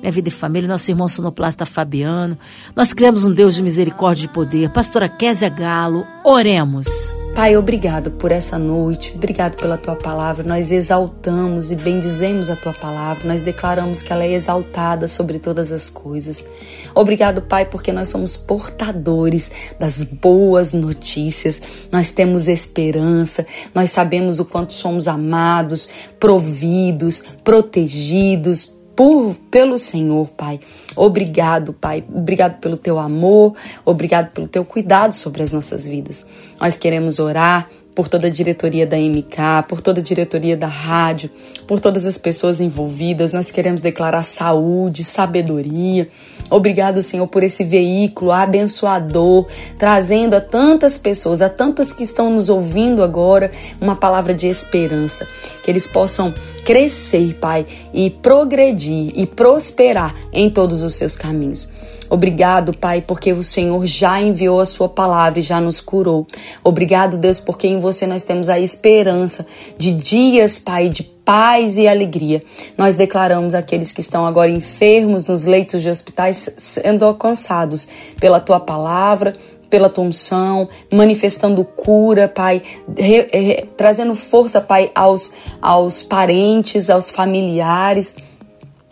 Minha 0.00 0.10
Vida 0.10 0.28
e 0.28 0.32
Família, 0.32 0.68
nosso 0.68 0.90
irmão 0.90 1.06
sonoplasta 1.06 1.66
Fabiano. 1.66 2.38
Nós 2.74 2.92
criamos 2.92 3.22
um 3.22 3.32
Deus 3.32 3.54
de 3.54 3.62
misericórdia 3.62 4.24
e 4.24 4.26
de 4.26 4.32
poder. 4.32 4.70
Pastora 4.72 5.08
Kézia 5.08 5.50
Galo, 5.50 6.06
oremos. 6.24 7.19
Pai, 7.34 7.56
obrigado 7.56 8.10
por 8.10 8.32
essa 8.32 8.58
noite, 8.58 9.12
obrigado 9.14 9.56
pela 9.56 9.78
tua 9.78 9.96
palavra. 9.96 10.46
Nós 10.46 10.70
exaltamos 10.70 11.70
e 11.70 11.76
bendizemos 11.76 12.50
a 12.50 12.56
tua 12.56 12.74
palavra, 12.74 13.26
nós 13.26 13.40
declaramos 13.40 14.02
que 14.02 14.12
ela 14.12 14.24
é 14.24 14.32
exaltada 14.32 15.08
sobre 15.08 15.38
todas 15.38 15.72
as 15.72 15.88
coisas. 15.88 16.46
Obrigado, 16.94 17.40
Pai, 17.40 17.64
porque 17.64 17.92
nós 17.92 18.08
somos 18.08 18.36
portadores 18.36 19.50
das 19.78 20.02
boas 20.02 20.74
notícias, 20.74 21.62
nós 21.90 22.10
temos 22.10 22.48
esperança, 22.48 23.46
nós 23.74 23.90
sabemos 23.90 24.38
o 24.38 24.44
quanto 24.44 24.72
somos 24.72 25.08
amados, 25.08 25.88
providos, 26.18 27.22
protegidos, 27.42 28.79
por, 29.00 29.34
pelo 29.50 29.78
Senhor, 29.78 30.28
Pai. 30.28 30.60
Obrigado, 30.94 31.72
Pai. 31.72 32.04
Obrigado 32.06 32.60
pelo 32.60 32.76
teu 32.76 32.98
amor, 32.98 33.54
obrigado 33.82 34.30
pelo 34.30 34.46
teu 34.46 34.62
cuidado 34.62 35.14
sobre 35.14 35.42
as 35.42 35.54
nossas 35.54 35.86
vidas. 35.86 36.26
Nós 36.60 36.76
queremos 36.76 37.18
orar 37.18 37.66
por 37.94 38.08
toda 38.08 38.28
a 38.28 38.30
diretoria 38.30 38.86
da 38.86 38.96
MK, 38.96 39.66
por 39.68 39.80
toda 39.80 40.00
a 40.00 40.02
diretoria 40.02 40.56
da 40.56 40.66
rádio, 40.66 41.30
por 41.66 41.80
todas 41.80 42.06
as 42.06 42.16
pessoas 42.16 42.60
envolvidas. 42.60 43.32
Nós 43.32 43.50
queremos 43.50 43.80
declarar 43.80 44.22
saúde, 44.22 45.02
sabedoria. 45.02 46.08
Obrigado, 46.50 47.02
Senhor, 47.02 47.26
por 47.26 47.42
esse 47.42 47.64
veículo 47.64 48.32
abençoador, 48.32 49.46
trazendo 49.78 50.34
a 50.34 50.40
tantas 50.40 50.98
pessoas, 50.98 51.42
a 51.42 51.48
tantas 51.48 51.92
que 51.92 52.02
estão 52.02 52.30
nos 52.30 52.48
ouvindo 52.48 53.02
agora, 53.02 53.50
uma 53.80 53.96
palavra 53.96 54.32
de 54.32 54.46
esperança. 54.46 55.26
Que 55.62 55.70
eles 55.70 55.86
possam 55.86 56.32
crescer, 56.64 57.34
Pai, 57.34 57.66
e 57.92 58.10
progredir 58.10 59.12
e 59.14 59.26
prosperar 59.26 60.14
em 60.32 60.48
todos 60.48 60.82
os 60.82 60.94
seus 60.94 61.16
caminhos. 61.16 61.68
Obrigado, 62.10 62.76
Pai, 62.76 63.00
porque 63.00 63.32
o 63.32 63.40
Senhor 63.40 63.86
já 63.86 64.20
enviou 64.20 64.58
a 64.58 64.66
sua 64.66 64.88
palavra 64.88 65.38
e 65.38 65.42
já 65.42 65.60
nos 65.60 65.80
curou. 65.80 66.26
Obrigado, 66.64 67.16
Deus, 67.16 67.38
porque 67.38 67.68
em 67.68 67.78
você 67.78 68.04
nós 68.04 68.24
temos 68.24 68.48
a 68.48 68.58
esperança 68.58 69.46
de 69.78 69.92
dias, 69.92 70.58
Pai, 70.58 70.88
de 70.88 71.04
paz 71.04 71.78
e 71.78 71.86
alegria. 71.86 72.42
Nós 72.76 72.96
declaramos 72.96 73.54
aqueles 73.54 73.92
que 73.92 74.00
estão 74.00 74.26
agora 74.26 74.50
enfermos 74.50 75.24
nos 75.26 75.44
leitos 75.44 75.82
de 75.82 75.88
hospitais 75.88 76.52
sendo 76.58 77.04
alcançados 77.04 77.86
pela 78.18 78.40
tua 78.40 78.58
palavra, 78.58 79.36
pela 79.70 79.88
tua 79.88 80.02
unção, 80.02 80.68
manifestando 80.92 81.64
cura, 81.64 82.26
Pai, 82.26 82.60
re, 82.98 83.28
re, 83.32 83.68
trazendo 83.76 84.16
força, 84.16 84.60
Pai, 84.60 84.90
aos, 84.96 85.32
aos 85.62 86.02
parentes, 86.02 86.90
aos 86.90 87.08
familiares 87.08 88.16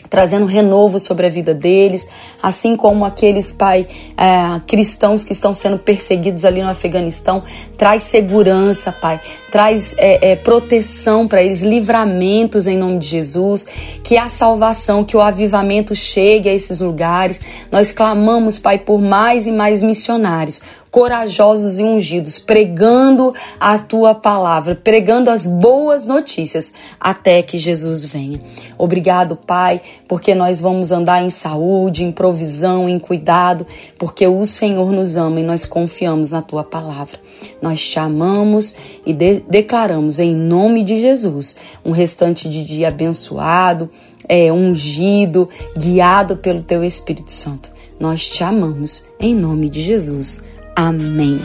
trazendo 0.09 0.47
renovo 0.47 0.99
sobre 0.99 1.27
a 1.27 1.31
vida 1.31 1.55
deles, 1.55 2.09
assim 2.43 2.77
como 2.77 3.05
aqueles, 3.05 3.53
Pai, 3.53 3.87
é, 4.17 4.61
cristãos 4.67 5.25
que 5.25 5.33
estão 5.33 5.53
sendo 5.55 5.79
perseguidos 5.79 6.45
ali 6.45 6.63
no 6.63 6.69
Afeganistão. 6.69 7.43
Traz 7.77 8.05
segurança, 8.05 8.91
Pai, 8.93 9.21
traz 9.51 9.95
é, 9.99 10.33
é, 10.33 10.37
proteção 10.37 11.27
para 11.29 11.43
eles, 11.43 11.63
livramentos 11.63 12.67
em 12.67 12.77
nome 12.77 12.99
de 12.99 13.07
Jesus, 13.07 13.67
que 14.03 14.17
a 14.17 14.29
salvação, 14.29 15.05
que 15.05 15.17
o 15.17 15.21
avivamento 15.21 15.95
chegue 15.95 16.49
a 16.49 16.53
esses 16.53 16.81
lugares. 16.81 17.41
Nós 17.71 17.93
clamamos, 17.93 18.59
Pai, 18.59 18.79
por 18.79 19.01
mais 19.01 19.47
e 19.47 19.53
mais 19.53 19.83
missionários 19.83 20.61
corajosos 20.91 21.79
e 21.79 21.83
ungidos, 21.83 22.39
pregando 22.39 23.35
a 23.61 23.79
tua 23.79 24.15
palavra, 24.15 24.75
pregando 24.75 25.31
as 25.31 25.47
boas 25.47 26.05
notícias 26.05 26.73
até 26.99 27.43
que 27.43 27.59
Jesus 27.59 28.05
venha. 28.05 28.39
Obrigado, 28.77 29.37
Pai, 29.37 29.81
porque 30.07 30.35
nós 30.35 30.61
vamos 30.61 30.93
andar 30.93 31.23
em 31.23 31.31
saúde, 31.31 32.05
em 32.05 32.13
provisão, 32.13 32.89
em 32.89 32.99
cuidado, 32.99 33.67
porque 33.99 34.27
o 34.27 34.45
Senhor 34.47 34.91
nos 34.93 35.17
ama 35.17 35.41
e 35.41 35.45
nós 35.45 35.67
confiamos 35.67 36.31
na 36.31 36.43
tua 36.43 36.65
palavra. 36.65 37.19
Nós 37.61 37.87
te 37.87 37.99
amamos 37.99 38.75
e 39.05 39.13
de 39.13 39.41
declaramos 39.49 40.19
em 40.19 40.35
nome 40.35 40.83
de 40.83 41.01
Jesus 41.01 41.57
um 41.85 41.91
restante 41.91 42.49
de 42.49 42.65
dia 42.65 42.89
abençoado, 42.89 43.91
é, 44.29 44.53
ungido, 44.53 45.49
guiado 45.77 46.37
pelo 46.37 46.63
teu 46.63 46.85
Espírito 46.85 47.33
Santo. 47.33 47.71
Nós 47.99 48.29
te 48.29 48.45
amamos 48.45 49.05
em 49.19 49.35
nome 49.35 49.69
de 49.69 49.83
Jesus. 49.83 50.41
Amém. 50.79 51.41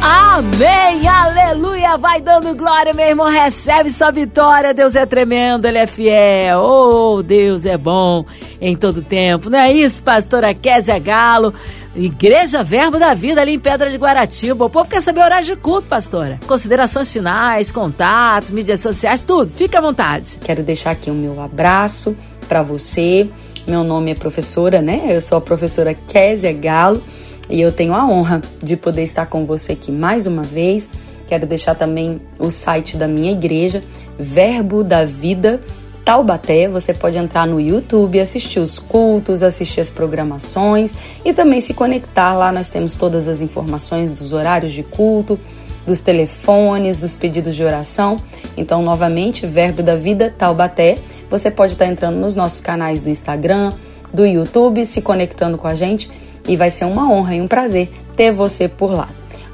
Amém, 0.00 1.06
aleluia, 1.06 1.98
vai 1.98 2.22
dando 2.22 2.56
glória, 2.56 2.94
meu 2.94 3.06
irmão, 3.06 3.30
recebe 3.30 3.90
sua 3.90 4.10
vitória, 4.10 4.72
Deus 4.72 4.94
é 4.94 5.04
tremendo, 5.04 5.66
Ele 5.66 5.76
é 5.76 5.86
fiel, 5.86 6.62
oh, 6.62 7.22
Deus 7.22 7.66
é 7.66 7.76
bom 7.76 8.24
em 8.58 8.74
todo 8.74 9.02
tempo, 9.02 9.50
não 9.50 9.58
é 9.58 9.70
isso, 9.70 10.02
pastora 10.02 10.54
Késia 10.54 10.98
Galo, 10.98 11.52
Igreja 11.94 12.64
Verbo 12.64 12.98
da 12.98 13.12
Vida 13.12 13.42
ali 13.42 13.52
em 13.52 13.58
Pedra 13.58 13.90
de 13.90 13.98
Guaratiba, 13.98 14.64
o 14.64 14.70
povo 14.70 14.88
quer 14.88 15.02
saber 15.02 15.20
horário 15.20 15.46
de 15.46 15.56
culto, 15.56 15.88
pastora, 15.88 16.40
considerações 16.46 17.12
finais, 17.12 17.70
contatos, 17.70 18.50
mídias 18.50 18.80
sociais, 18.80 19.22
tudo, 19.22 19.52
fica 19.52 19.80
à 19.80 19.82
vontade. 19.82 20.38
Quero 20.40 20.62
deixar 20.62 20.92
aqui 20.92 21.10
o 21.10 21.14
meu 21.14 21.42
abraço 21.42 22.16
para 22.48 22.62
você, 22.62 23.28
meu 23.66 23.84
nome 23.84 24.12
é 24.12 24.14
professora, 24.14 24.80
né, 24.80 25.08
eu 25.10 25.20
sou 25.20 25.36
a 25.36 25.42
professora 25.42 25.92
Késia 25.92 26.54
Galo, 26.54 27.02
e 27.48 27.60
eu 27.60 27.70
tenho 27.70 27.94
a 27.94 28.06
honra 28.06 28.40
de 28.62 28.76
poder 28.76 29.02
estar 29.02 29.26
com 29.26 29.44
você 29.44 29.72
aqui 29.72 29.92
mais 29.92 30.26
uma 30.26 30.42
vez. 30.42 30.90
Quero 31.26 31.46
deixar 31.46 31.74
também 31.74 32.20
o 32.38 32.50
site 32.50 32.96
da 32.96 33.08
minha 33.08 33.32
igreja, 33.32 33.82
Verbo 34.18 34.84
da 34.84 35.04
Vida 35.04 35.60
Taubaté. 36.04 36.68
Você 36.68 36.94
pode 36.94 37.18
entrar 37.18 37.46
no 37.46 37.60
YouTube, 37.60 38.20
assistir 38.20 38.60
os 38.60 38.78
cultos, 38.78 39.42
assistir 39.42 39.80
as 39.80 39.90
programações 39.90 40.94
e 41.24 41.32
também 41.32 41.60
se 41.60 41.74
conectar 41.74 42.34
lá. 42.34 42.52
Nós 42.52 42.68
temos 42.68 42.94
todas 42.94 43.26
as 43.26 43.40
informações 43.40 44.12
dos 44.12 44.32
horários 44.32 44.72
de 44.72 44.84
culto, 44.84 45.38
dos 45.84 46.00
telefones, 46.00 47.00
dos 47.00 47.16
pedidos 47.16 47.56
de 47.56 47.64
oração. 47.64 48.20
Então, 48.56 48.82
novamente, 48.82 49.46
Verbo 49.46 49.82
da 49.82 49.96
Vida 49.96 50.32
Taubaté. 50.36 50.98
Você 51.28 51.50
pode 51.50 51.72
estar 51.72 51.86
entrando 51.86 52.16
nos 52.16 52.36
nossos 52.36 52.60
canais 52.60 53.00
do 53.00 53.10
Instagram, 53.10 53.72
do 54.12 54.24
YouTube, 54.24 54.86
se 54.86 55.02
conectando 55.02 55.58
com 55.58 55.66
a 55.66 55.74
gente 55.74 56.08
e 56.48 56.56
vai 56.56 56.70
ser 56.70 56.84
uma 56.84 57.10
honra 57.10 57.34
e 57.34 57.40
um 57.40 57.48
prazer 57.48 57.90
ter 58.16 58.32
você 58.32 58.68
por 58.68 58.92
lá. 58.92 59.08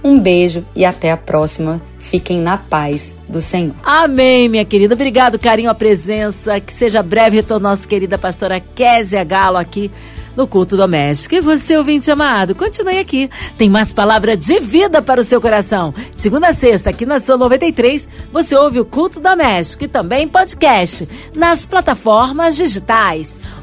Um 0.04 0.18
beijo 0.18 0.64
e 0.74 0.84
até 0.84 1.12
a 1.12 1.16
próxima. 1.16 1.80
Fiquem 1.98 2.40
na 2.40 2.58
paz 2.58 3.12
do 3.28 3.40
Senhor. 3.40 3.74
Amém, 3.82 4.48
minha 4.48 4.64
querida. 4.64 4.94
Obrigado, 4.94 5.38
carinho, 5.38 5.70
a 5.70 5.74
presença. 5.74 6.60
Que 6.60 6.72
seja 6.72 7.02
breve 7.02 7.36
retorno 7.36 7.68
nossa 7.68 7.86
querida 7.88 8.18
pastora 8.18 8.60
Késia 8.60 9.24
Galo 9.24 9.56
aqui 9.56 9.90
no 10.36 10.46
culto 10.46 10.76
doméstico. 10.76 11.36
E 11.36 11.40
você, 11.40 11.76
ouvinte 11.76 12.10
amado, 12.10 12.54
continue 12.54 12.98
aqui. 12.98 13.30
Tem 13.56 13.68
mais 13.68 13.92
palavra 13.92 14.36
de 14.36 14.60
vida 14.60 15.00
para 15.00 15.20
o 15.20 15.24
seu 15.24 15.40
coração. 15.40 15.94
Segunda 16.14 16.48
a 16.48 16.52
sexta, 16.52 16.90
aqui 16.90 17.06
na 17.06 17.20
Sua 17.20 17.36
93, 17.36 18.06
você 18.32 18.56
ouve 18.56 18.80
o 18.80 18.84
culto 18.84 19.20
doméstico 19.20 19.84
e 19.84 19.88
também 19.88 20.28
podcast 20.28 21.08
nas 21.34 21.64
plataformas 21.64 22.56
digitais 22.56 23.38